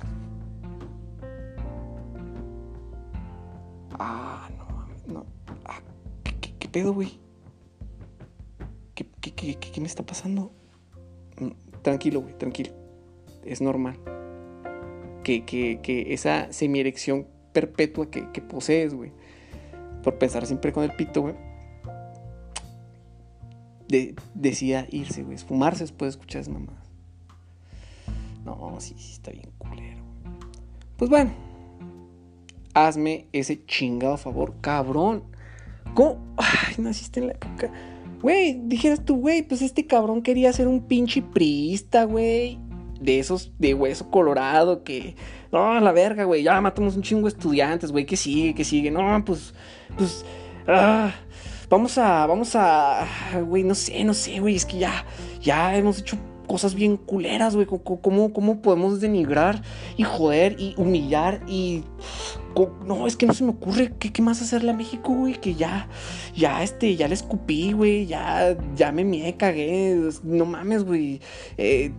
Ah, 3.98 4.48
no 4.56 4.64
mames, 4.76 5.06
no. 5.06 5.26
Ah, 5.64 5.80
¿qué, 6.24 6.34
qué, 6.40 6.54
qué 6.58 6.68
pedo, 6.68 6.94
güey? 6.94 7.18
¿Qué, 8.94 9.80
me 9.80 9.86
está 9.86 10.04
pasando? 10.04 10.50
Mm, 11.38 11.50
Tranquilo, 11.82 12.22
güey, 12.22 12.36
tranquilo. 12.36 12.72
Es 13.44 13.60
normal. 13.60 13.96
Que, 15.22 15.44
que, 15.44 15.80
que 15.82 16.12
esa 16.12 16.52
semierección 16.52 17.26
perpetua 17.52 18.10
que, 18.10 18.42
posees, 18.42 18.94
güey. 18.94 19.12
Por 20.02 20.18
pensar 20.18 20.46
siempre 20.46 20.72
con 20.72 20.84
el 20.84 20.92
pito, 20.92 21.22
güey. 21.22 21.34
De, 23.88 24.14
decida 24.34 24.86
irse, 24.90 25.22
güey. 25.22 25.36
Esfumarse 25.36 25.84
después 25.84 26.14
de 26.14 26.18
escuchar 26.18 26.42
esas 26.42 26.52
mamadas. 26.52 26.87
No, 28.48 28.80
sí, 28.80 28.94
sí, 28.96 29.12
está 29.12 29.30
bien 29.30 29.50
culero. 29.58 30.02
Pues 30.96 31.10
bueno. 31.10 31.32
Hazme 32.72 33.26
ese 33.32 33.64
chingado 33.66 34.16
favor, 34.16 34.54
cabrón. 34.60 35.24
¿Cómo? 35.94 36.18
Ay, 36.36 36.76
naciste 36.78 37.20
en 37.20 37.26
la 37.26 37.32
época. 37.34 37.70
Güey, 38.22 38.62
dijeras 38.64 39.04
tú, 39.04 39.16
güey, 39.16 39.42
pues 39.42 39.60
este 39.60 39.86
cabrón 39.86 40.22
quería 40.22 40.52
ser 40.52 40.66
un 40.66 40.80
pinche 40.80 41.20
priista, 41.22 42.04
güey. 42.04 42.58
De 43.00 43.18
esos 43.18 43.52
de 43.58 43.74
hueso 43.74 44.10
colorado 44.10 44.82
que. 44.82 45.14
No, 45.52 45.78
la 45.78 45.92
verga, 45.92 46.24
güey. 46.24 46.42
Ya 46.42 46.60
matamos 46.60 46.96
un 46.96 47.02
chingo 47.02 47.22
de 47.22 47.28
estudiantes, 47.28 47.92
güey. 47.92 48.06
Que 48.06 48.16
sigue, 48.16 48.54
que 48.54 48.64
sigue. 48.64 48.90
No, 48.90 49.24
pues. 49.24 49.54
Pues. 49.96 50.24
Ah, 50.66 51.12
vamos 51.68 51.98
a. 51.98 52.26
Vamos 52.26 52.56
a. 52.56 53.06
Güey, 53.46 53.62
no 53.62 53.74
sé, 53.74 54.02
no 54.04 54.14
sé, 54.14 54.40
güey. 54.40 54.56
Es 54.56 54.64
que 54.64 54.78
ya. 54.78 55.04
Ya 55.40 55.76
hemos 55.76 56.00
hecho 56.00 56.16
cosas 56.48 56.74
bien 56.74 56.96
culeras, 56.96 57.54
güey. 57.54 57.66
¿Cómo, 57.66 58.32
¿Cómo, 58.32 58.60
podemos 58.60 59.00
denigrar 59.00 59.62
y 59.96 60.02
joder 60.02 60.56
y 60.58 60.74
humillar 60.76 61.42
y. 61.46 61.84
No, 62.84 63.06
es 63.06 63.16
que 63.16 63.26
no 63.26 63.34
se 63.34 63.44
me 63.44 63.50
ocurre 63.50 63.92
qué, 64.00 64.12
qué 64.12 64.20
más 64.20 64.42
hacerle 64.42 64.72
a 64.72 64.74
México, 64.74 65.12
güey. 65.14 65.34
Que 65.34 65.54
ya, 65.54 65.88
ya, 66.34 66.64
este, 66.64 66.96
ya 66.96 67.06
le 67.06 67.14
escupí, 67.14 67.70
güey. 67.70 68.06
Ya, 68.06 68.56
ya 68.74 68.90
me 68.90 69.04
me 69.04 69.36
cagué. 69.36 70.10
No 70.24 70.44
mames, 70.44 70.82
güey. 70.82 71.20
Eh, 71.56 71.92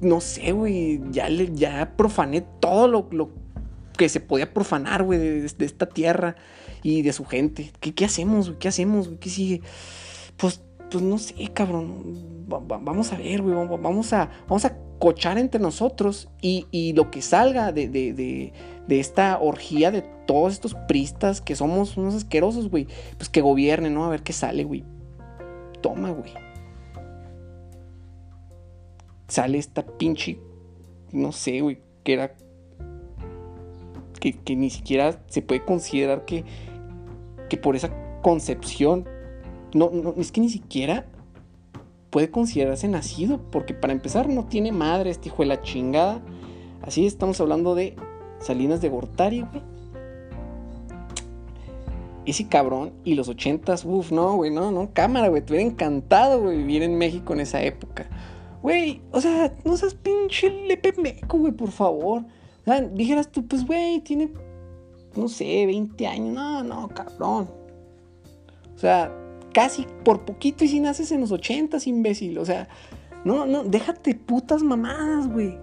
no 0.00 0.22
sé, 0.22 0.52
güey. 0.52 1.02
Ya, 1.10 1.28
ya 1.28 1.92
profané 1.96 2.42
todo 2.60 2.88
lo, 2.88 3.08
lo 3.10 3.28
que 3.98 4.08
se 4.08 4.20
podía 4.20 4.54
profanar, 4.54 5.02
güey, 5.02 5.18
de, 5.18 5.42
de, 5.42 5.64
esta 5.66 5.86
tierra 5.86 6.36
y 6.82 7.02
de 7.02 7.12
su 7.12 7.26
gente. 7.26 7.72
¿Qué, 7.80 7.94
qué 7.94 8.06
hacemos, 8.06 8.48
güey? 8.48 8.58
¿Qué 8.58 8.68
hacemos, 8.68 9.08
güey? 9.08 9.18
¿Qué 9.18 9.28
sigue? 9.28 9.60
Pues 10.38 10.62
pues 10.96 11.10
no 11.10 11.18
sé, 11.18 11.34
cabrón. 11.52 12.46
vamos 12.46 13.12
a 13.12 13.18
ver, 13.18 13.42
güey. 13.42 13.54
Vamos 13.54 14.14
a, 14.14 14.30
vamos 14.48 14.64
a 14.64 14.78
cochar 14.98 15.36
entre 15.36 15.60
nosotros 15.60 16.30
y, 16.40 16.66
y 16.70 16.94
lo 16.94 17.10
que 17.10 17.20
salga 17.20 17.70
de, 17.70 17.86
de, 17.86 18.14
de, 18.14 18.98
esta 18.98 19.38
orgía 19.38 19.90
de 19.90 20.00
todos 20.26 20.54
estos 20.54 20.74
pristas 20.88 21.42
que 21.42 21.54
somos 21.54 21.98
unos 21.98 22.14
asquerosos, 22.14 22.70
güey. 22.70 22.86
Pues 23.18 23.28
que 23.28 23.42
gobiernen, 23.42 23.92
¿no? 23.92 24.06
A 24.06 24.08
ver 24.08 24.22
qué 24.22 24.32
sale, 24.32 24.64
güey. 24.64 24.84
Toma, 25.82 26.12
güey. 26.12 26.32
Sale 29.28 29.58
esta 29.58 29.84
pinche. 29.86 30.38
No 31.12 31.32
sé, 31.32 31.60
güey. 31.60 31.82
Que 32.04 32.14
era. 32.14 32.34
Que, 34.18 34.32
que 34.32 34.56
ni 34.56 34.70
siquiera 34.70 35.22
se 35.26 35.42
puede 35.42 35.62
considerar 35.62 36.24
que. 36.24 36.42
Que 37.50 37.58
por 37.58 37.76
esa 37.76 37.90
concepción 38.22 39.06
no, 39.76 39.90
no, 39.90 40.14
es 40.16 40.32
que 40.32 40.40
ni 40.40 40.48
siquiera 40.48 41.06
puede 42.10 42.30
considerarse 42.30 42.88
nacido, 42.88 43.40
porque 43.50 43.74
para 43.74 43.92
empezar 43.92 44.28
no 44.28 44.46
tiene 44.46 44.72
madre 44.72 45.10
este 45.10 45.28
hijo 45.28 45.42
de 45.42 45.46
la 45.46 45.60
chingada. 45.60 46.22
Así 46.82 47.06
estamos 47.06 47.40
hablando 47.40 47.74
de 47.74 47.94
Salinas 48.40 48.80
de 48.80 48.88
Gortari, 48.88 49.40
güey. 49.42 49.62
Ese 52.24 52.48
cabrón 52.48 52.92
y 53.04 53.14
los 53.14 53.28
ochentas, 53.28 53.84
uff, 53.84 54.10
no, 54.10 54.34
güey, 54.34 54.50
no, 54.50 54.72
no, 54.72 54.90
cámara, 54.92 55.28
güey, 55.28 55.42
te 55.42 55.52
hubiera 55.52 55.70
encantado, 55.70 56.40
güey, 56.40 56.56
vivir 56.56 56.82
en 56.82 56.96
México 56.98 57.34
en 57.34 57.40
esa 57.40 57.62
época. 57.62 58.08
Güey, 58.62 59.00
o 59.12 59.20
sea, 59.20 59.54
no 59.64 59.76
seas 59.76 59.94
pinche 59.94 60.50
lepe 60.50 60.92
meco, 61.00 61.38
güey, 61.38 61.52
por 61.52 61.70
favor. 61.70 62.22
O 62.22 62.64
sea, 62.64 62.80
dijeras 62.80 63.30
tú, 63.30 63.46
pues, 63.46 63.64
güey, 63.64 64.00
tiene, 64.00 64.32
no 65.14 65.28
sé, 65.28 65.66
20 65.66 66.06
años. 66.06 66.34
No, 66.34 66.64
no, 66.64 66.88
cabrón. 66.88 67.48
O 68.74 68.78
sea, 68.78 69.12
casi 69.56 69.86
por 70.04 70.26
poquito 70.26 70.66
y 70.66 70.68
si 70.68 70.80
naces 70.80 71.10
en 71.12 71.22
los 71.22 71.32
ochentas, 71.32 71.86
imbécil. 71.86 72.36
O 72.36 72.44
sea, 72.44 72.68
no, 73.24 73.46
no, 73.46 73.64
déjate 73.64 74.14
putas 74.14 74.62
mamadas, 74.62 75.32
güey. 75.32 75.58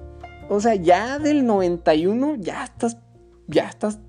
O 0.50 0.60
sea, 0.60 0.74
ya 0.74 1.20
del 1.20 1.46
91 1.46 2.38
ya 2.38 2.64
estás, 2.64 2.98
ya 3.46 3.70
estás, 3.70 4.00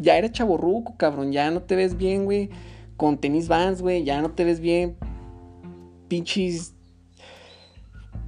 ya 0.00 0.18
eres 0.18 0.32
chaborruco, 0.32 0.96
cabrón. 0.96 1.30
Ya 1.30 1.52
no 1.52 1.62
te 1.62 1.76
ves 1.76 1.96
bien, 1.96 2.24
güey. 2.24 2.50
Con 2.96 3.16
tenis 3.16 3.46
vans, 3.46 3.80
güey. 3.80 4.02
Ya 4.02 4.20
no 4.20 4.32
te 4.32 4.42
ves 4.44 4.58
bien. 4.58 4.96
Pinches. 6.08 6.74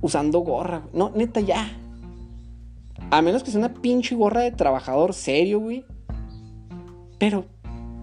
Usando 0.00 0.38
gorra. 0.38 0.87
No, 0.92 1.11
neta, 1.11 1.40
ya. 1.40 1.77
A 3.11 3.20
menos 3.20 3.42
que 3.42 3.50
sea 3.50 3.59
una 3.59 3.74
pinche 3.74 4.14
gorra 4.14 4.42
de 4.42 4.53
trabajador 4.53 5.12
serio, 5.12 5.59
güey. 5.59 5.85
Pero, 7.18 7.46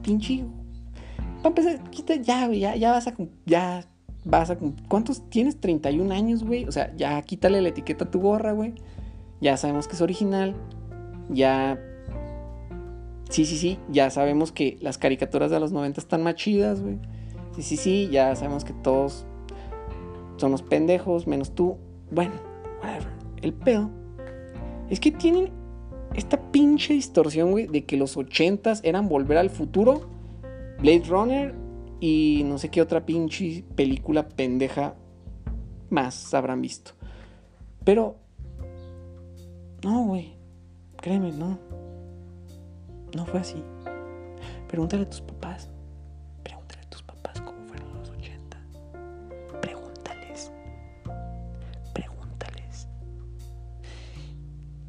pinche 0.04 0.44
para 1.42 1.50
empezar, 1.50 2.22
ya, 2.22 2.48
güey, 2.48 2.60
ya, 2.60 2.76
ya 2.76 2.92
vas 2.92 3.08
a. 3.08 3.16
Ya 3.46 3.86
vas 4.26 4.50
a. 4.50 4.58
¿Cuántos 4.88 5.30
tienes? 5.30 5.60
31 5.60 6.14
años, 6.14 6.44
güey. 6.44 6.66
O 6.66 6.72
sea, 6.72 6.96
ya 6.96 7.22
quítale 7.22 7.62
la 7.62 7.70
etiqueta 7.70 8.06
a 8.06 8.12
tu 8.12 8.20
gorra, 8.20 8.52
güey. 8.52 8.74
Ya 9.40 9.58
sabemos 9.58 9.88
que 9.88 9.96
es 9.96 10.02
original. 10.02 10.56
Ya. 11.30 11.80
Sí, 13.30 13.46
sí, 13.46 13.58
sí. 13.58 13.80
Ya 13.90 14.10
sabemos 14.10 14.52
que 14.52 14.78
las 14.82 14.98
caricaturas 14.98 15.52
de 15.52 15.60
los 15.60 15.72
90 15.72 16.02
están 16.02 16.24
más 16.24 16.36
chidas, 16.36 16.82
güey. 16.82 17.00
Sí, 17.56 17.64
sí, 17.64 17.78
sí. 17.78 18.10
Ya 18.12 18.36
sabemos 18.36 18.66
que 18.66 18.74
todos 18.74 19.26
son 20.38 20.52
los 20.52 20.62
pendejos, 20.62 21.28
menos 21.28 21.56
tú. 21.56 21.78
Bueno, 22.12 22.34
whatever. 22.82 23.08
El 23.42 23.54
pedo 23.54 23.90
es 24.90 25.00
que 25.00 25.12
tienen 25.12 25.50
esta 26.14 26.52
pinche 26.52 26.94
distorsión, 26.94 27.52
güey, 27.52 27.68
de 27.68 27.86
que 27.86 27.98
los 27.98 28.18
ochentas 28.18 28.82
eran 28.84 29.08
volver 29.08 29.38
al 29.38 29.50
futuro, 29.50 30.10
Blade 30.82 31.04
Runner 31.08 31.54
y 32.00 32.42
no 32.46 32.58
sé 32.58 32.70
qué 32.70 32.82
otra 32.82 33.06
pinche 33.06 33.64
película 33.76 34.28
pendeja 34.28 34.96
más 35.90 36.34
habrán 36.34 36.62
visto. 36.62 36.92
Pero, 37.84 38.16
no, 39.84 40.06
güey, 40.06 40.34
créeme, 40.98 41.32
no. 41.32 41.60
No 43.16 43.26
fue 43.26 43.40
así. 43.42 43.64
Pregúntale 44.68 45.04
a 45.04 45.10
tus 45.10 45.22
papás. 45.22 45.70
Pregúntale 46.44 46.82
a 46.82 46.90
tus 46.90 47.04
papás 47.04 47.42
cómo 47.42 47.58
fueron 47.68 47.94
los 47.94 48.10
80. 48.10 48.58
Pregúntales. 49.62 50.52
Pregúntales. 51.94 52.88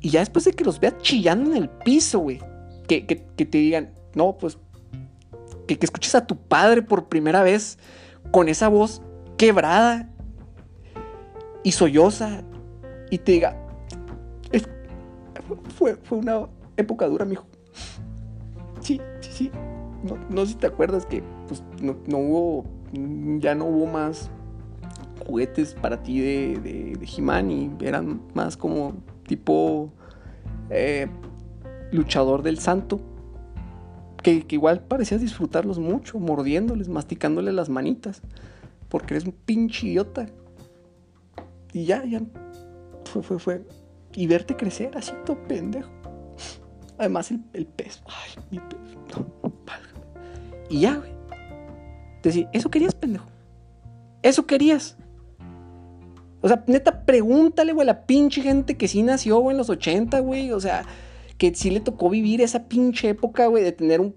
Y 0.00 0.10
ya 0.10 0.20
después 0.20 0.44
de 0.44 0.52
que 0.52 0.64
los 0.64 0.78
veas 0.80 0.96
chillando 0.98 1.50
en 1.50 1.62
el 1.64 1.68
piso, 1.68 2.20
güey. 2.20 2.38
Que, 2.86 3.06
que- 3.06 3.26
que 3.36 3.44
te 3.46 3.58
digan, 3.58 3.92
no, 4.14 4.36
pues. 4.38 4.58
Que, 5.72 5.78
que 5.78 5.86
escuches 5.86 6.14
a 6.14 6.26
tu 6.26 6.36
padre 6.36 6.82
por 6.82 7.08
primera 7.08 7.42
vez 7.42 7.78
con 8.30 8.48
esa 8.48 8.68
voz 8.68 9.00
quebrada 9.38 10.10
y 11.62 11.72
solloza. 11.72 12.42
Y 13.10 13.18
te 13.18 13.32
diga, 13.32 13.56
"Es- 14.50 14.68
fue, 15.76 15.96
fue 15.96 16.18
una 16.18 16.46
época 16.76 17.06
dura, 17.06 17.24
mijo. 17.24 17.46
Sí, 18.80 19.00
sí, 19.20 19.30
sí. 19.32 19.50
No, 20.02 20.18
no 20.28 20.44
sé 20.44 20.52
si 20.52 20.58
te 20.58 20.66
acuerdas 20.66 21.06
que 21.06 21.22
pues, 21.46 21.62
no, 21.80 21.96
no 22.06 22.18
hubo, 22.18 22.64
ya 23.38 23.54
no 23.54 23.66
hubo 23.66 23.86
más 23.86 24.30
juguetes 25.26 25.74
para 25.74 26.02
ti 26.02 26.20
de, 26.20 26.58
de, 26.60 26.96
de 26.98 27.08
He-Man 27.16 27.50
y 27.50 27.70
eran 27.80 28.20
más 28.34 28.56
como 28.56 28.94
tipo 29.28 29.90
eh, 30.70 31.06
luchador 31.92 32.42
del 32.42 32.58
santo. 32.58 33.00
Que, 34.22 34.44
igual 34.48 34.80
parecías 34.84 35.20
disfrutarlos 35.20 35.78
mucho, 35.78 36.18
mordiéndoles, 36.18 36.88
masticándoles 36.88 37.54
las 37.54 37.68
manitas. 37.68 38.22
Porque 38.88 39.14
eres 39.14 39.26
un 39.26 39.32
pinche 39.32 39.86
idiota. 39.86 40.26
Y 41.72 41.86
ya, 41.86 42.04
ya. 42.04 42.20
Fue, 43.04 43.22
fue, 43.22 43.38
fue. 43.38 43.66
Y 44.14 44.26
verte 44.26 44.56
crecer 44.56 44.96
así 44.96 45.12
todo 45.24 45.42
pendejo. 45.48 45.90
Además 46.98 47.30
el, 47.30 47.42
el 47.54 47.66
peso. 47.66 48.02
Ay, 48.06 48.42
mi 48.50 48.58
peso. 48.58 48.98
No, 49.42 49.52
válgame. 49.66 50.06
Y 50.68 50.80
ya, 50.80 50.96
güey. 50.96 51.10
Decir, 52.22 52.48
eso 52.52 52.70
querías, 52.70 52.94
pendejo. 52.94 53.26
Eso 54.22 54.46
querías. 54.46 54.96
O 56.40 56.48
sea, 56.48 56.62
neta, 56.66 57.04
pregúntale, 57.04 57.72
güey, 57.72 57.88
a 57.88 57.92
la 57.92 58.06
pinche 58.06 58.42
gente 58.42 58.76
que 58.76 58.88
sí 58.88 59.02
nació, 59.02 59.50
en 59.50 59.56
los 59.56 59.70
80, 59.70 60.20
güey. 60.20 60.52
O 60.52 60.60
sea, 60.60 60.84
que 61.42 61.52
sí 61.56 61.70
le 61.70 61.80
tocó 61.80 62.08
vivir 62.08 62.40
esa 62.40 62.68
pinche 62.68 63.08
época, 63.08 63.46
güey, 63.48 63.64
de 63.64 63.72
tener 63.72 64.00
un 64.00 64.14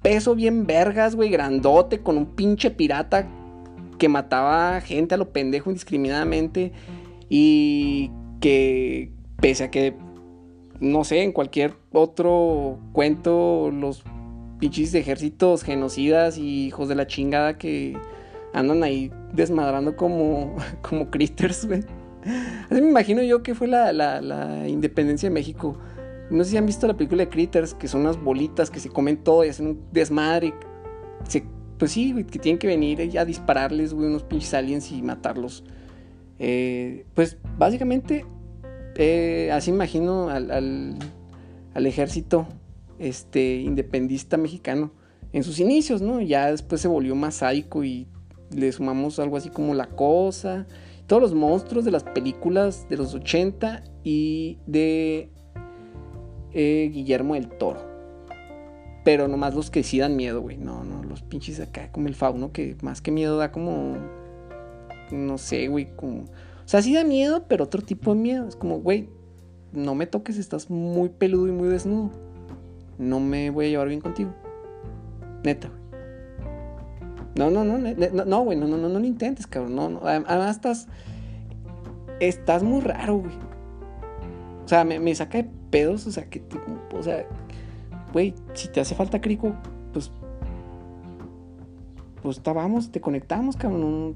peso 0.00 0.34
bien 0.34 0.66
vergas, 0.66 1.14
güey, 1.14 1.28
grandote, 1.28 2.00
con 2.00 2.16
un 2.16 2.24
pinche 2.34 2.70
pirata 2.70 3.28
que 3.98 4.08
mataba 4.08 4.80
gente 4.80 5.14
a 5.14 5.18
lo 5.18 5.34
pendejo 5.34 5.68
indiscriminadamente. 5.68 6.72
Y 7.28 8.10
que, 8.40 9.12
pese 9.38 9.64
a 9.64 9.70
que 9.70 9.94
no 10.80 11.04
sé, 11.04 11.22
en 11.22 11.32
cualquier 11.32 11.74
otro 11.92 12.78
cuento, 12.94 13.70
los 13.70 14.02
pinches 14.58 14.94
ejércitos 14.94 15.64
genocidas 15.64 16.38
y 16.38 16.68
hijos 16.68 16.88
de 16.88 16.94
la 16.94 17.06
chingada 17.06 17.58
que 17.58 17.98
andan 18.54 18.82
ahí 18.82 19.12
desmadrando 19.34 19.94
como, 19.94 20.56
como 20.88 21.10
critters, 21.10 21.66
güey. 21.66 21.80
Así 22.70 22.80
me 22.80 22.88
imagino 22.88 23.22
yo 23.22 23.42
que 23.42 23.54
fue 23.54 23.68
la, 23.68 23.92
la- 23.92 24.22
la 24.22 24.66
independencia 24.68 25.28
de 25.28 25.34
México. 25.34 25.76
No 26.32 26.44
sé 26.44 26.50
si 26.52 26.56
han 26.56 26.66
visto 26.66 26.86
la 26.86 26.94
película 26.96 27.24
de 27.24 27.28
Critters, 27.28 27.74
que 27.74 27.88
son 27.88 28.02
unas 28.02 28.20
bolitas 28.22 28.70
que 28.70 28.80
se 28.80 28.88
comen 28.88 29.18
todo 29.22 29.44
y 29.44 29.48
hacen 29.48 29.66
un 29.66 29.84
desmadre. 29.92 30.54
Pues 31.78 31.90
sí, 31.92 32.14
que 32.30 32.38
tienen 32.38 32.58
que 32.58 32.66
venir 32.68 33.18
a 33.18 33.24
dispararles, 33.24 33.92
güey, 33.92 34.06
unos 34.06 34.22
pinches 34.22 34.54
aliens 34.54 34.90
y 34.92 35.02
matarlos. 35.02 35.64
Eh, 36.38 37.06
pues 37.14 37.38
básicamente 37.58 38.24
eh, 38.96 39.50
así 39.52 39.70
imagino 39.70 40.28
al, 40.28 40.50
al- 40.50 40.98
al 41.74 41.86
ejército 41.86 42.46
este, 42.98 43.56
independista 43.56 44.36
mexicano 44.36 44.92
en 45.32 45.42
sus 45.44 45.58
inicios, 45.60 46.02
¿no? 46.02 46.20
Ya 46.20 46.50
después 46.50 46.80
se 46.80 46.88
volvió 46.88 47.14
más 47.14 47.36
sádico 47.36 47.84
y 47.84 48.06
le 48.54 48.70
sumamos 48.72 49.18
algo 49.18 49.36
así 49.36 49.48
como 49.50 49.74
La 49.74 49.86
Cosa, 49.88 50.66
todos 51.06 51.22
los 51.22 51.34
monstruos 51.34 51.84
de 51.84 51.90
las 51.90 52.04
películas 52.04 52.86
de 52.88 52.96
los 52.96 53.14
80 53.14 53.82
y 54.04 54.58
de 54.66 55.30
eh, 56.54 56.90
Guillermo 56.92 57.34
del 57.34 57.48
Toro. 57.48 57.80
Pero 59.04 59.26
nomás 59.26 59.54
los 59.54 59.70
que 59.70 59.82
sí 59.82 59.98
dan 59.98 60.14
miedo, 60.16 60.40
güey. 60.40 60.56
No, 60.56 60.84
no, 60.84 61.02
los 61.02 61.22
pinches 61.22 61.58
acá 61.60 61.90
como 61.90 62.06
el 62.08 62.14
fauno 62.14 62.52
que 62.52 62.76
más 62.82 63.00
que 63.00 63.10
miedo 63.10 63.36
da 63.36 63.50
como... 63.50 63.96
No 65.10 65.38
sé, 65.38 65.68
güey, 65.68 65.94
como... 65.96 66.20
O 66.22 66.68
sea, 66.72 66.80
sí 66.82 66.94
da 66.94 67.02
miedo, 67.04 67.46
pero 67.48 67.64
otro 67.64 67.82
tipo 67.82 68.14
de 68.14 68.20
miedo. 68.20 68.46
Es 68.46 68.54
como, 68.56 68.78
güey, 68.78 69.08
no 69.72 69.94
me 69.94 70.06
toques, 70.06 70.38
estás 70.38 70.70
muy 70.70 71.08
peludo 71.08 71.48
y 71.48 71.52
muy 71.52 71.68
desnudo. 71.68 72.10
No 72.98 73.18
me 73.18 73.50
voy 73.50 73.66
a 73.66 73.68
llevar 73.70 73.88
bien 73.88 74.00
contigo. 74.00 74.32
Neta, 75.42 75.68
güey. 75.68 75.82
No, 77.34 77.50
no, 77.50 77.64
no, 77.64 77.78
no, 77.78 78.24
no, 78.24 78.40
güey, 78.44 78.58
no, 78.58 78.68
no, 78.68 78.76
no, 78.76 78.88
no 78.88 78.98
lo 79.00 79.04
intentes, 79.04 79.46
cabrón. 79.46 79.74
No, 79.74 79.88
no. 79.88 80.00
Adem- 80.02 80.24
Además 80.28 80.56
estás. 80.56 80.86
Estás 82.20 82.62
muy 82.62 82.82
raro, 82.82 83.18
güey. 83.18 83.34
O 84.64 84.68
sea, 84.68 84.84
me, 84.84 85.00
me 85.00 85.14
saca 85.14 85.38
de 85.38 85.50
pedos, 85.72 86.06
o 86.06 86.12
sea, 86.12 86.30
que, 86.30 86.38
te- 86.38 86.60
o 86.94 87.02
sea, 87.02 87.26
güey, 88.12 88.34
si 88.54 88.68
te 88.68 88.80
hace 88.80 88.94
falta 88.94 89.20
crico, 89.20 89.56
pues. 89.92 90.12
Pues 92.22 92.40
ta, 92.40 92.52
vamos, 92.52 92.92
te 92.92 93.00
conectamos, 93.00 93.56
cabrón. 93.56 94.14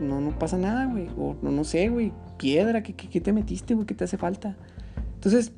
No, 0.00 0.20
no, 0.20 0.38
pasa 0.38 0.56
nada, 0.58 0.86
güey. 0.86 1.08
O 1.18 1.34
no, 1.42 1.50
no 1.50 1.64
sé, 1.64 1.88
güey. 1.88 2.12
Piedra, 2.38 2.84
¿qué, 2.84 2.92
qué, 2.94 3.08
qué 3.08 3.20
te 3.20 3.32
metiste, 3.32 3.74
güey? 3.74 3.86
¿Qué 3.86 3.94
te 3.94 4.04
hace 4.04 4.16
falta? 4.16 4.56
Entonces, 5.14 5.52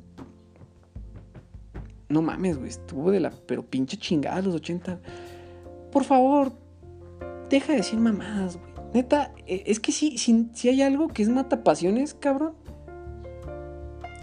no 2.09 2.21
mames, 2.23 2.57
güey. 2.57 2.69
Estuvo 2.69 3.11
de 3.11 3.19
la, 3.19 3.31
pero 3.45 3.63
pinche 3.63 3.97
chingada 3.97 4.41
los 4.41 4.55
80. 4.55 4.99
Por 5.91 6.03
favor, 6.03 6.51
deja 7.49 7.73
de 7.73 7.77
decir 7.79 7.99
mamadas, 7.99 8.57
güey. 8.57 8.73
Neta, 8.93 9.31
eh, 9.45 9.63
es 9.67 9.79
que 9.79 9.91
si, 9.91 10.17
si, 10.17 10.49
si 10.53 10.69
hay 10.69 10.81
algo 10.81 11.09
que 11.09 11.21
es 11.21 11.29
matapasiones, 11.29 12.13
cabrón. 12.13 12.53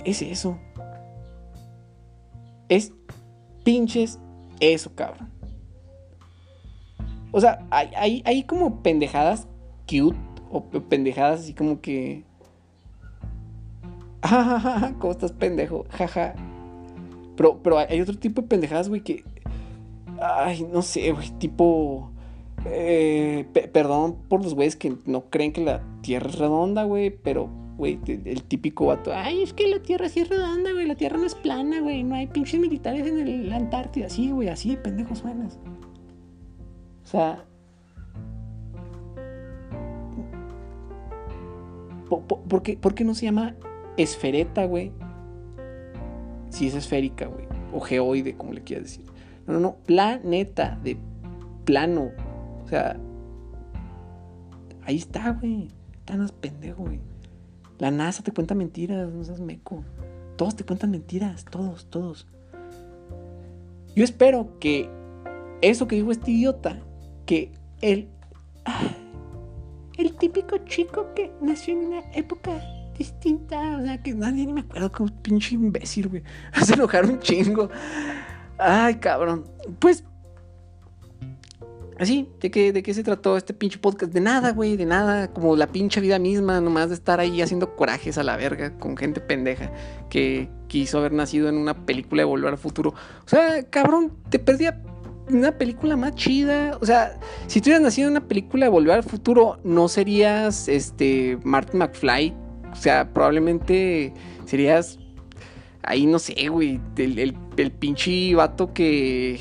Es 0.04 0.22
eso. 0.22 0.58
Es 2.68 2.92
pinches 3.64 4.18
eso, 4.60 4.94
cabrón. 4.94 5.30
O 7.32 7.40
sea, 7.40 7.66
hay, 7.70 7.90
hay, 7.96 8.22
hay 8.26 8.42
como 8.44 8.82
pendejadas 8.82 9.46
cute 9.88 10.16
o 10.50 10.64
pe- 10.64 10.80
pendejadas 10.80 11.40
así 11.40 11.54
como 11.54 11.80
que. 11.80 12.24
Jajaja, 14.22 14.94
¿cómo 14.98 15.12
estás 15.12 15.32
pendejo? 15.32 15.84
Jaja. 15.90 16.34
Pero, 17.36 17.62
pero 17.62 17.78
hay 17.78 18.00
otro 18.00 18.16
tipo 18.18 18.42
de 18.42 18.48
pendejadas, 18.48 18.88
güey, 18.88 19.00
que. 19.02 19.24
Ay, 20.20 20.66
no 20.72 20.82
sé, 20.82 21.10
güey, 21.12 21.30
tipo. 21.38 22.10
eh, 22.66 23.46
pe- 23.52 23.66
perdón 23.68 24.16
por 24.28 24.42
los 24.42 24.54
güeyes 24.54 24.76
que 24.76 24.94
no 25.06 25.22
creen 25.30 25.52
que 25.52 25.64
la 25.64 25.82
tierra 26.02 26.28
es 26.28 26.38
redonda, 26.38 26.84
güey, 26.84 27.10
pero, 27.10 27.48
güey, 27.76 27.98
el 28.06 28.42
típico 28.44 28.86
vato. 28.86 29.12
Ay, 29.14 29.42
es 29.42 29.52
que 29.52 29.66
la 29.68 29.80
Tierra 29.80 30.08
sí 30.08 30.20
es 30.20 30.28
redonda, 30.28 30.72
güey. 30.72 30.86
La 30.86 30.94
Tierra 30.94 31.16
no 31.18 31.26
es 31.26 31.34
plana, 31.34 31.80
güey. 31.80 32.02
No 32.04 32.14
hay 32.14 32.26
pinches 32.26 32.60
militares 32.60 33.06
en 33.06 33.18
el, 33.18 33.52
Antártida. 33.52 34.06
así, 34.06 34.30
güey, 34.30 34.48
así 34.48 34.70
de 34.70 34.76
pendejo 34.76 35.14
suenas. 35.14 35.58
O 37.04 37.06
sea. 37.06 37.44
po- 42.08 42.20
po- 42.22 42.40
¿Por 42.42 42.62
qué, 42.62 42.76
por 42.76 42.94
qué 42.94 43.04
no 43.04 43.14
se 43.14 43.26
llama 43.26 43.54
esfereta, 43.96 44.64
güey? 44.66 44.92
Si 46.50 46.66
es 46.66 46.74
esférica, 46.74 47.26
güey. 47.26 47.46
O 47.72 47.80
geoide, 47.80 48.36
como 48.36 48.52
le 48.52 48.62
quieras 48.62 48.84
decir. 48.84 49.04
No, 49.46 49.54
no, 49.54 49.60
no. 49.60 49.76
Planeta, 49.86 50.78
de 50.84 50.96
plano. 51.64 52.10
O 52.64 52.68
sea. 52.68 52.98
Ahí 54.84 54.96
está, 54.96 55.32
güey. 55.32 55.68
Tan 56.04 56.28
pendejo, 56.40 56.82
güey. 56.84 57.00
La 57.82 57.90
NASA 57.90 58.22
te 58.22 58.30
cuenta 58.30 58.54
mentiras, 58.54 59.12
no 59.12 59.24
seas 59.24 59.40
meco. 59.40 59.82
Todos 60.36 60.54
te 60.54 60.62
cuentan 60.62 60.92
mentiras, 60.92 61.44
todos, 61.44 61.90
todos. 61.90 62.28
Yo 63.96 64.04
espero 64.04 64.56
que 64.60 64.88
eso 65.62 65.88
que 65.88 65.96
dijo 65.96 66.12
este 66.12 66.30
idiota, 66.30 66.78
que 67.26 67.50
él, 67.80 68.08
El 69.98 70.14
típico 70.14 70.58
chico 70.58 71.12
que 71.16 71.32
nació 71.40 71.74
en 71.74 71.86
una 71.86 72.00
época 72.12 72.52
distinta. 72.96 73.78
o 73.78 73.82
sea, 73.82 74.00
que 74.00 74.14
nadie 74.14 74.46
ni 74.46 74.52
me 74.52 74.60
acuerdo 74.60 74.92
como 74.92 75.10
pinche 75.20 75.56
imbécil, 75.56 76.06
güey. 76.06 76.22
Hace 76.52 76.74
enojar 76.74 77.04
un 77.04 77.18
chingo. 77.18 77.68
Ay, 78.58 78.94
cabrón. 78.94 79.44
Pues, 79.80 80.04
así, 82.02 82.28
¿de 82.40 82.50
qué, 82.50 82.72
¿de 82.72 82.82
qué 82.82 82.94
se 82.94 83.02
trató 83.02 83.36
este 83.36 83.54
pinche 83.54 83.78
podcast? 83.78 84.12
De 84.12 84.20
nada, 84.20 84.52
güey, 84.52 84.76
de 84.76 84.86
nada. 84.86 85.32
Como 85.32 85.56
la 85.56 85.66
pinche 85.66 86.00
vida 86.00 86.18
misma, 86.18 86.60
nomás 86.60 86.88
de 86.88 86.94
estar 86.94 87.20
ahí 87.20 87.40
haciendo 87.42 87.74
corajes 87.76 88.18
a 88.18 88.22
la 88.22 88.36
verga 88.36 88.78
con 88.78 88.96
gente 88.96 89.20
pendeja. 89.20 89.72
Que, 90.10 90.48
quiso 90.72 90.96
haber 90.96 91.12
nacido 91.12 91.50
en 91.50 91.58
una 91.58 91.84
película 91.84 92.22
de 92.22 92.24
Volver 92.24 92.52
al 92.52 92.58
Futuro. 92.58 92.94
O 93.26 93.28
sea, 93.28 93.62
cabrón, 93.68 94.10
te 94.30 94.38
perdía 94.38 94.82
una 95.28 95.58
película 95.58 95.98
más 95.98 96.14
chida. 96.14 96.78
O 96.80 96.86
sea, 96.86 97.20
si 97.46 97.60
tú 97.60 97.68
hubieras 97.68 97.82
nacido 97.82 98.08
en 98.08 98.16
una 98.16 98.26
película 98.26 98.64
de 98.64 98.70
Volver 98.70 98.94
al 98.94 99.02
Futuro, 99.02 99.60
no 99.64 99.88
serías 99.88 100.68
este 100.68 101.38
Martin 101.44 101.80
McFly. 101.80 102.34
O 102.72 102.76
sea, 102.76 103.12
probablemente 103.12 104.14
serías 104.46 104.98
ahí, 105.82 106.06
no 106.06 106.18
sé, 106.18 106.48
güey, 106.48 106.80
el, 106.96 107.18
el, 107.18 107.36
el 107.58 107.72
pinche 107.72 108.34
vato 108.34 108.72
que, 108.72 109.38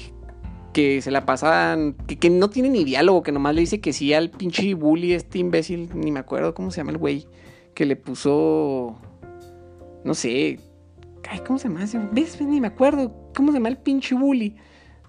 que 0.73 1.01
se 1.01 1.11
la 1.11 1.25
pasan, 1.25 1.93
que, 1.93 2.29
no 2.29 2.49
tiene 2.49 2.69
ni 2.69 2.83
diálogo, 2.83 3.23
que 3.23 3.31
nomás 3.31 3.55
le 3.55 3.61
dice 3.61 3.81
que 3.81 3.93
sí 3.93 4.13
al 4.13 4.29
pinche 4.29 4.73
bully, 4.73 5.13
este 5.13 5.39
imbécil, 5.39 5.89
ni 5.93 6.11
me 6.11 6.19
acuerdo 6.19 6.53
cómo 6.53 6.71
se 6.71 6.77
llama 6.77 6.91
el 6.91 6.97
güey, 6.97 7.27
que 7.73 7.85
le 7.85 7.95
puso, 7.95 8.95
no 10.03 10.13
sé, 10.13 10.59
ay, 11.29 11.39
¿cómo 11.45 11.59
se 11.59 11.67
llama? 11.67 11.85
¿Ves? 12.11 12.41
Ni 12.41 12.61
me 12.61 12.67
acuerdo, 12.67 13.13
¿cómo 13.35 13.51
se 13.51 13.57
llama 13.57 13.69
el 13.69 13.77
pinche 13.77 14.15
bully? 14.15 14.55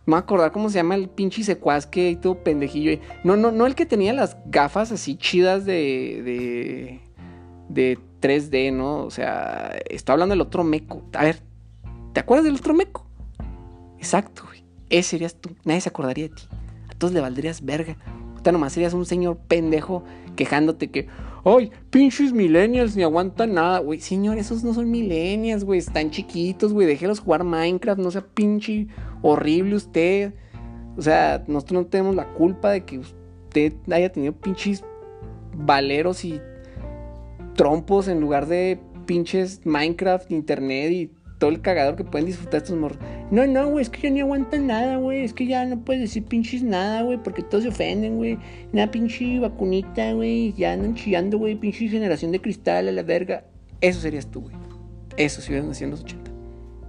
Me 0.04 0.12
voy 0.12 0.16
a 0.16 0.20
acordar 0.20 0.50
cómo 0.50 0.68
se 0.68 0.76
llama 0.76 0.96
el 0.96 1.08
pinche 1.08 1.44
secuaz 1.44 1.86
que 1.86 2.10
y 2.10 2.16
todo 2.16 2.42
pendejillo. 2.42 2.98
No, 3.22 3.36
no, 3.36 3.52
no 3.52 3.66
el 3.66 3.76
que 3.76 3.86
tenía 3.86 4.12
las 4.12 4.36
gafas 4.46 4.90
así 4.90 5.14
chidas 5.14 5.64
de, 5.64 6.22
de, 6.24 7.00
de 7.68 7.98
3D, 8.20 8.72
¿no? 8.72 9.04
O 9.04 9.10
sea, 9.12 9.78
está 9.88 10.14
hablando 10.14 10.32
del 10.32 10.40
otro 10.40 10.64
meco. 10.64 11.04
A 11.12 11.22
ver, 11.22 11.38
¿te 12.12 12.18
acuerdas 12.18 12.44
del 12.46 12.56
otro 12.56 12.74
meco? 12.74 13.06
Exacto. 13.98 14.42
Ese 14.92 15.10
serías 15.10 15.34
tú. 15.34 15.50
Nadie 15.64 15.80
se 15.80 15.88
acordaría 15.88 16.28
de 16.28 16.34
ti. 16.34 16.42
A 16.90 16.94
todos 16.98 17.14
le 17.14 17.20
valdrías 17.20 17.64
verga. 17.64 17.96
Ahorita 18.30 18.52
nomás 18.52 18.74
serías 18.74 18.92
un 18.92 19.06
señor 19.06 19.38
pendejo 19.48 20.04
quejándote 20.36 20.90
que, 20.90 21.08
ay, 21.44 21.72
pinches 21.88 22.34
millennials 22.34 22.94
ni 22.94 23.02
aguantan 23.02 23.54
nada, 23.54 23.78
güey. 23.78 24.00
Señor, 24.00 24.36
esos 24.36 24.62
no 24.62 24.74
son 24.74 24.90
millennials, 24.90 25.64
güey. 25.64 25.78
Están 25.78 26.10
chiquitos, 26.10 26.74
güey. 26.74 26.86
Déjelos 26.86 27.20
jugar 27.20 27.42
Minecraft. 27.42 28.00
No 28.02 28.10
sea 28.10 28.20
pinche 28.20 28.86
horrible 29.22 29.76
usted. 29.76 30.34
O 30.98 31.00
sea, 31.00 31.42
nosotros 31.46 31.84
no 31.84 31.86
tenemos 31.86 32.14
la 32.14 32.28
culpa 32.34 32.70
de 32.70 32.84
que 32.84 32.98
usted 32.98 33.72
haya 33.90 34.12
tenido 34.12 34.34
pinches 34.34 34.84
valeros 35.54 36.22
y 36.26 36.38
trompos 37.54 38.08
en 38.08 38.20
lugar 38.20 38.46
de 38.46 38.78
pinches 39.06 39.64
Minecraft, 39.64 40.30
internet 40.30 40.92
y 40.92 41.10
todo 41.42 41.50
el 41.50 41.60
cagador 41.60 41.96
que 41.96 42.04
pueden 42.04 42.26
disfrutar 42.26 42.62
estos 42.62 42.78
morros. 42.78 42.98
No, 43.32 43.44
no, 43.48 43.68
güey, 43.68 43.82
es 43.82 43.90
que 43.90 44.02
ya 44.02 44.10
ni 44.10 44.20
aguantan 44.20 44.68
nada, 44.68 44.98
güey. 44.98 45.24
Es 45.24 45.32
que 45.32 45.44
ya 45.44 45.64
no 45.64 45.84
puedes 45.84 46.00
decir 46.00 46.24
pinches 46.24 46.62
nada, 46.62 47.02
güey, 47.02 47.20
porque 47.20 47.42
todos 47.42 47.64
se 47.64 47.70
ofenden, 47.70 48.16
güey. 48.16 48.38
Una 48.72 48.88
pinche 48.88 49.40
vacunita, 49.40 50.12
güey. 50.12 50.52
Ya 50.52 50.74
andan 50.74 50.94
chillando, 50.94 51.38
güey. 51.38 51.56
Pinche 51.56 51.88
generación 51.88 52.30
de 52.30 52.40
cristal 52.40 52.86
a 52.86 52.92
la 52.92 53.02
verga. 53.02 53.42
Eso 53.80 54.02
serías 54.02 54.28
tú, 54.30 54.42
güey. 54.42 54.54
Eso 55.16 55.40
si 55.40 55.50
hubieras 55.50 55.66
nacido 55.66 55.86
en 55.86 55.90
los 55.90 56.04
80. 56.04 56.30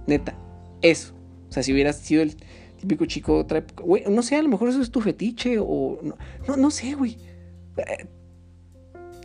Neta, 0.06 0.38
eso. 0.82 1.14
O 1.48 1.52
sea, 1.52 1.64
si 1.64 1.72
hubieras 1.72 1.96
sido 1.96 2.22
el 2.22 2.36
típico 2.78 3.06
chico 3.06 3.34
de 3.34 3.40
otra 3.40 3.58
época. 3.58 3.82
Güey, 3.82 4.04
no 4.08 4.22
sé, 4.22 4.36
a 4.36 4.42
lo 4.42 4.50
mejor 4.50 4.68
eso 4.68 4.80
es 4.80 4.92
tu 4.92 5.00
fetiche 5.00 5.56
o. 5.58 5.98
No, 6.46 6.56
no, 6.56 6.70
sé, 6.70 6.94
güey. 6.94 7.16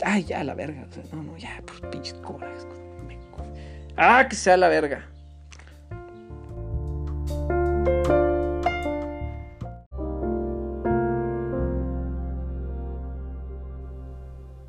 Ay, 0.04 0.24
ya, 0.24 0.44
la 0.44 0.56
verga. 0.56 0.88
No, 1.14 1.22
no, 1.22 1.38
ya, 1.38 1.62
pues 1.68 1.82
pinches 1.92 2.16
corajes. 2.16 2.66
Ah, 3.96 4.26
que 4.28 4.36
sea 4.36 4.58
la 4.58 4.70
verga. 4.70 5.06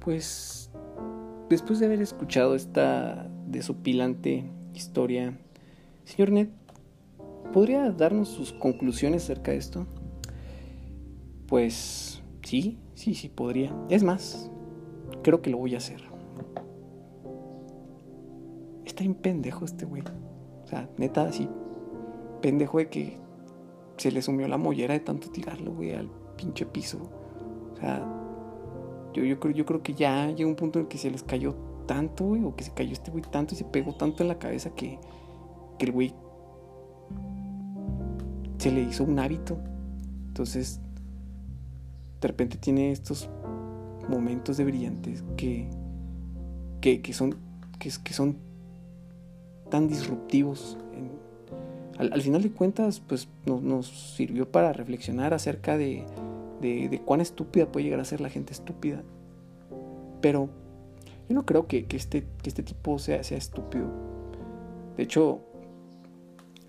Pues 0.00 0.70
después 1.48 1.78
de 1.78 1.86
haber 1.86 2.00
escuchado 2.00 2.54
esta 2.54 3.30
desopilante 3.46 4.44
historia, 4.74 5.38
señor 6.04 6.32
Ned, 6.32 6.48
¿podría 7.52 7.90
darnos 7.92 8.28
sus 8.28 8.52
conclusiones 8.52 9.24
acerca 9.24 9.52
de 9.52 9.58
esto? 9.58 9.86
Pues 11.46 12.22
sí, 12.42 12.78
sí, 12.94 13.14
sí, 13.14 13.28
podría. 13.28 13.72
Es 13.88 14.02
más, 14.02 14.50
creo 15.22 15.42
que 15.42 15.50
lo 15.50 15.58
voy 15.58 15.74
a 15.74 15.78
hacer. 15.78 16.00
Está 18.84 19.02
bien 19.02 19.14
pendejo 19.14 19.64
este 19.64 19.84
güey. 19.84 20.02
O 20.64 20.66
sea, 20.66 20.88
neta, 20.96 21.24
así. 21.24 21.48
Pendejo 22.40 22.78
de 22.78 22.88
que 22.88 23.16
se 23.96 24.10
le 24.10 24.22
sumió 24.22 24.48
la 24.48 24.56
mollera 24.56 24.94
de 24.94 25.00
tanto 25.00 25.30
tirarlo, 25.30 25.72
güey, 25.72 25.94
al 25.94 26.10
pinche 26.36 26.64
piso. 26.66 26.98
O 27.72 27.76
sea, 27.76 28.06
yo, 29.12 29.24
yo, 29.24 29.38
creo, 29.38 29.54
yo 29.54 29.66
creo 29.66 29.82
que 29.82 29.94
ya 29.94 30.30
llegó 30.30 30.48
un 30.48 30.56
punto 30.56 30.78
en 30.78 30.86
el 30.86 30.88
que 30.88 30.98
se 30.98 31.10
les 31.10 31.22
cayó 31.22 31.54
tanto, 31.86 32.24
güey, 32.24 32.44
o 32.44 32.54
que 32.54 32.64
se 32.64 32.72
cayó 32.72 32.92
este 32.92 33.10
güey 33.10 33.22
tanto 33.22 33.54
y 33.54 33.58
se 33.58 33.64
pegó 33.64 33.94
tanto 33.94 34.22
en 34.22 34.28
la 34.28 34.38
cabeza 34.38 34.70
que, 34.70 34.98
que 35.78 35.86
el 35.86 35.92
güey 35.92 36.14
se 38.58 38.70
le 38.70 38.82
hizo 38.82 39.04
un 39.04 39.18
hábito. 39.18 39.58
Entonces, 40.28 40.80
de 42.20 42.28
repente 42.28 42.56
tiene 42.58 42.92
estos 42.92 43.28
momentos 44.08 44.56
de 44.56 44.64
brillantes 44.64 45.24
que, 45.36 45.68
que, 46.80 47.02
que 47.02 47.12
son, 47.12 47.36
que, 47.78 47.90
que, 48.02 48.12
son 48.12 48.36
tan 49.70 49.88
disruptivos. 49.88 50.78
En, 50.92 51.10
al, 52.00 52.14
al, 52.14 52.22
final 52.22 52.42
de 52.42 52.50
cuentas, 52.50 53.00
pues 53.00 53.28
nos, 53.44 53.62
nos 53.62 53.86
sirvió 54.16 54.50
para 54.50 54.72
reflexionar 54.72 55.34
acerca 55.34 55.76
de, 55.76 56.06
cuán 57.04 57.20
estúpida 57.20 57.70
puede 57.70 57.84
llegar 57.84 58.00
a 58.00 58.04
ser 58.06 58.22
la 58.22 58.30
gente 58.30 58.54
estúpida. 58.54 59.02
Pero 60.22 60.48
yo 61.28 61.34
no 61.34 61.44
creo 61.44 61.66
que, 61.66 61.86
este, 61.90 62.24
este 62.42 62.62
tipo 62.62 62.98
sea, 62.98 63.20
estúpido. 63.20 63.86
De 64.96 65.02
hecho, 65.02 65.40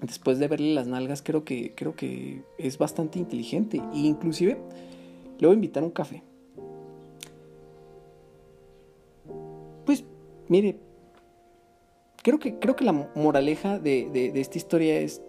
después 0.02 0.38
de 0.38 0.50
verle 0.50 0.74
las 0.74 0.88
nalgas, 0.88 1.22
creo 1.22 1.46
que, 1.46 1.74
creo 1.76 1.96
que 1.96 2.44
es 2.58 2.78
bastante 2.78 3.18
inteligente. 3.18 3.82
E 3.94 4.00
inclusive 4.00 4.58
le 5.40 5.48
voy 5.48 5.54
a 5.54 5.56
invitar 5.56 5.82
a 5.84 5.86
un 5.86 5.94
café. 5.94 6.24
Pues, 9.86 10.04
mire, 10.50 10.78
creo 12.24 12.40
que, 12.40 12.60
creo 12.60 12.76
que 12.76 12.86
la 12.86 12.94
moraleja 12.94 13.80
de, 13.80 14.10
de, 14.12 14.40
esta 14.40 14.58
historia 14.58 15.00
es, 15.00 15.22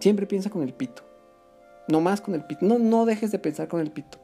siempre 0.00 0.26
piensa 0.26 0.50
con 0.50 0.62
el 0.62 0.72
pito. 0.72 1.02
No 1.88 2.00
más 2.00 2.20
con 2.20 2.34
el 2.34 2.44
pito. 2.44 2.64
No, 2.66 2.78
no 2.78 3.06
dejes 3.06 3.30
de 3.30 3.38
pensar 3.38 3.68
con 3.68 3.80
el 3.80 3.90
pito. 3.90 4.18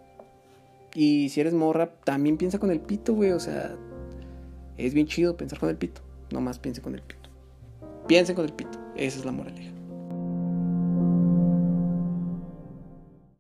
Y 0.94 1.28
si 1.30 1.40
eres 1.40 1.54
morra, 1.54 1.90
también 2.04 2.36
piensa 2.36 2.58
con 2.58 2.70
el 2.70 2.80
pito, 2.80 3.14
güey. 3.14 3.30
O 3.32 3.40
sea, 3.40 3.76
es 4.76 4.94
bien 4.94 5.06
chido 5.06 5.36
pensar 5.36 5.58
con 5.58 5.68
el 5.68 5.76
pito. 5.76 6.02
No 6.32 6.40
más 6.40 6.58
piense 6.58 6.82
con 6.82 6.94
el 6.94 7.02
pito. 7.02 7.30
Piensen 8.08 8.34
con 8.34 8.44
el 8.44 8.52
pito. 8.52 8.78
Esa 8.96 9.18
es 9.18 9.24
la 9.24 9.32
moraleja. 9.32 9.70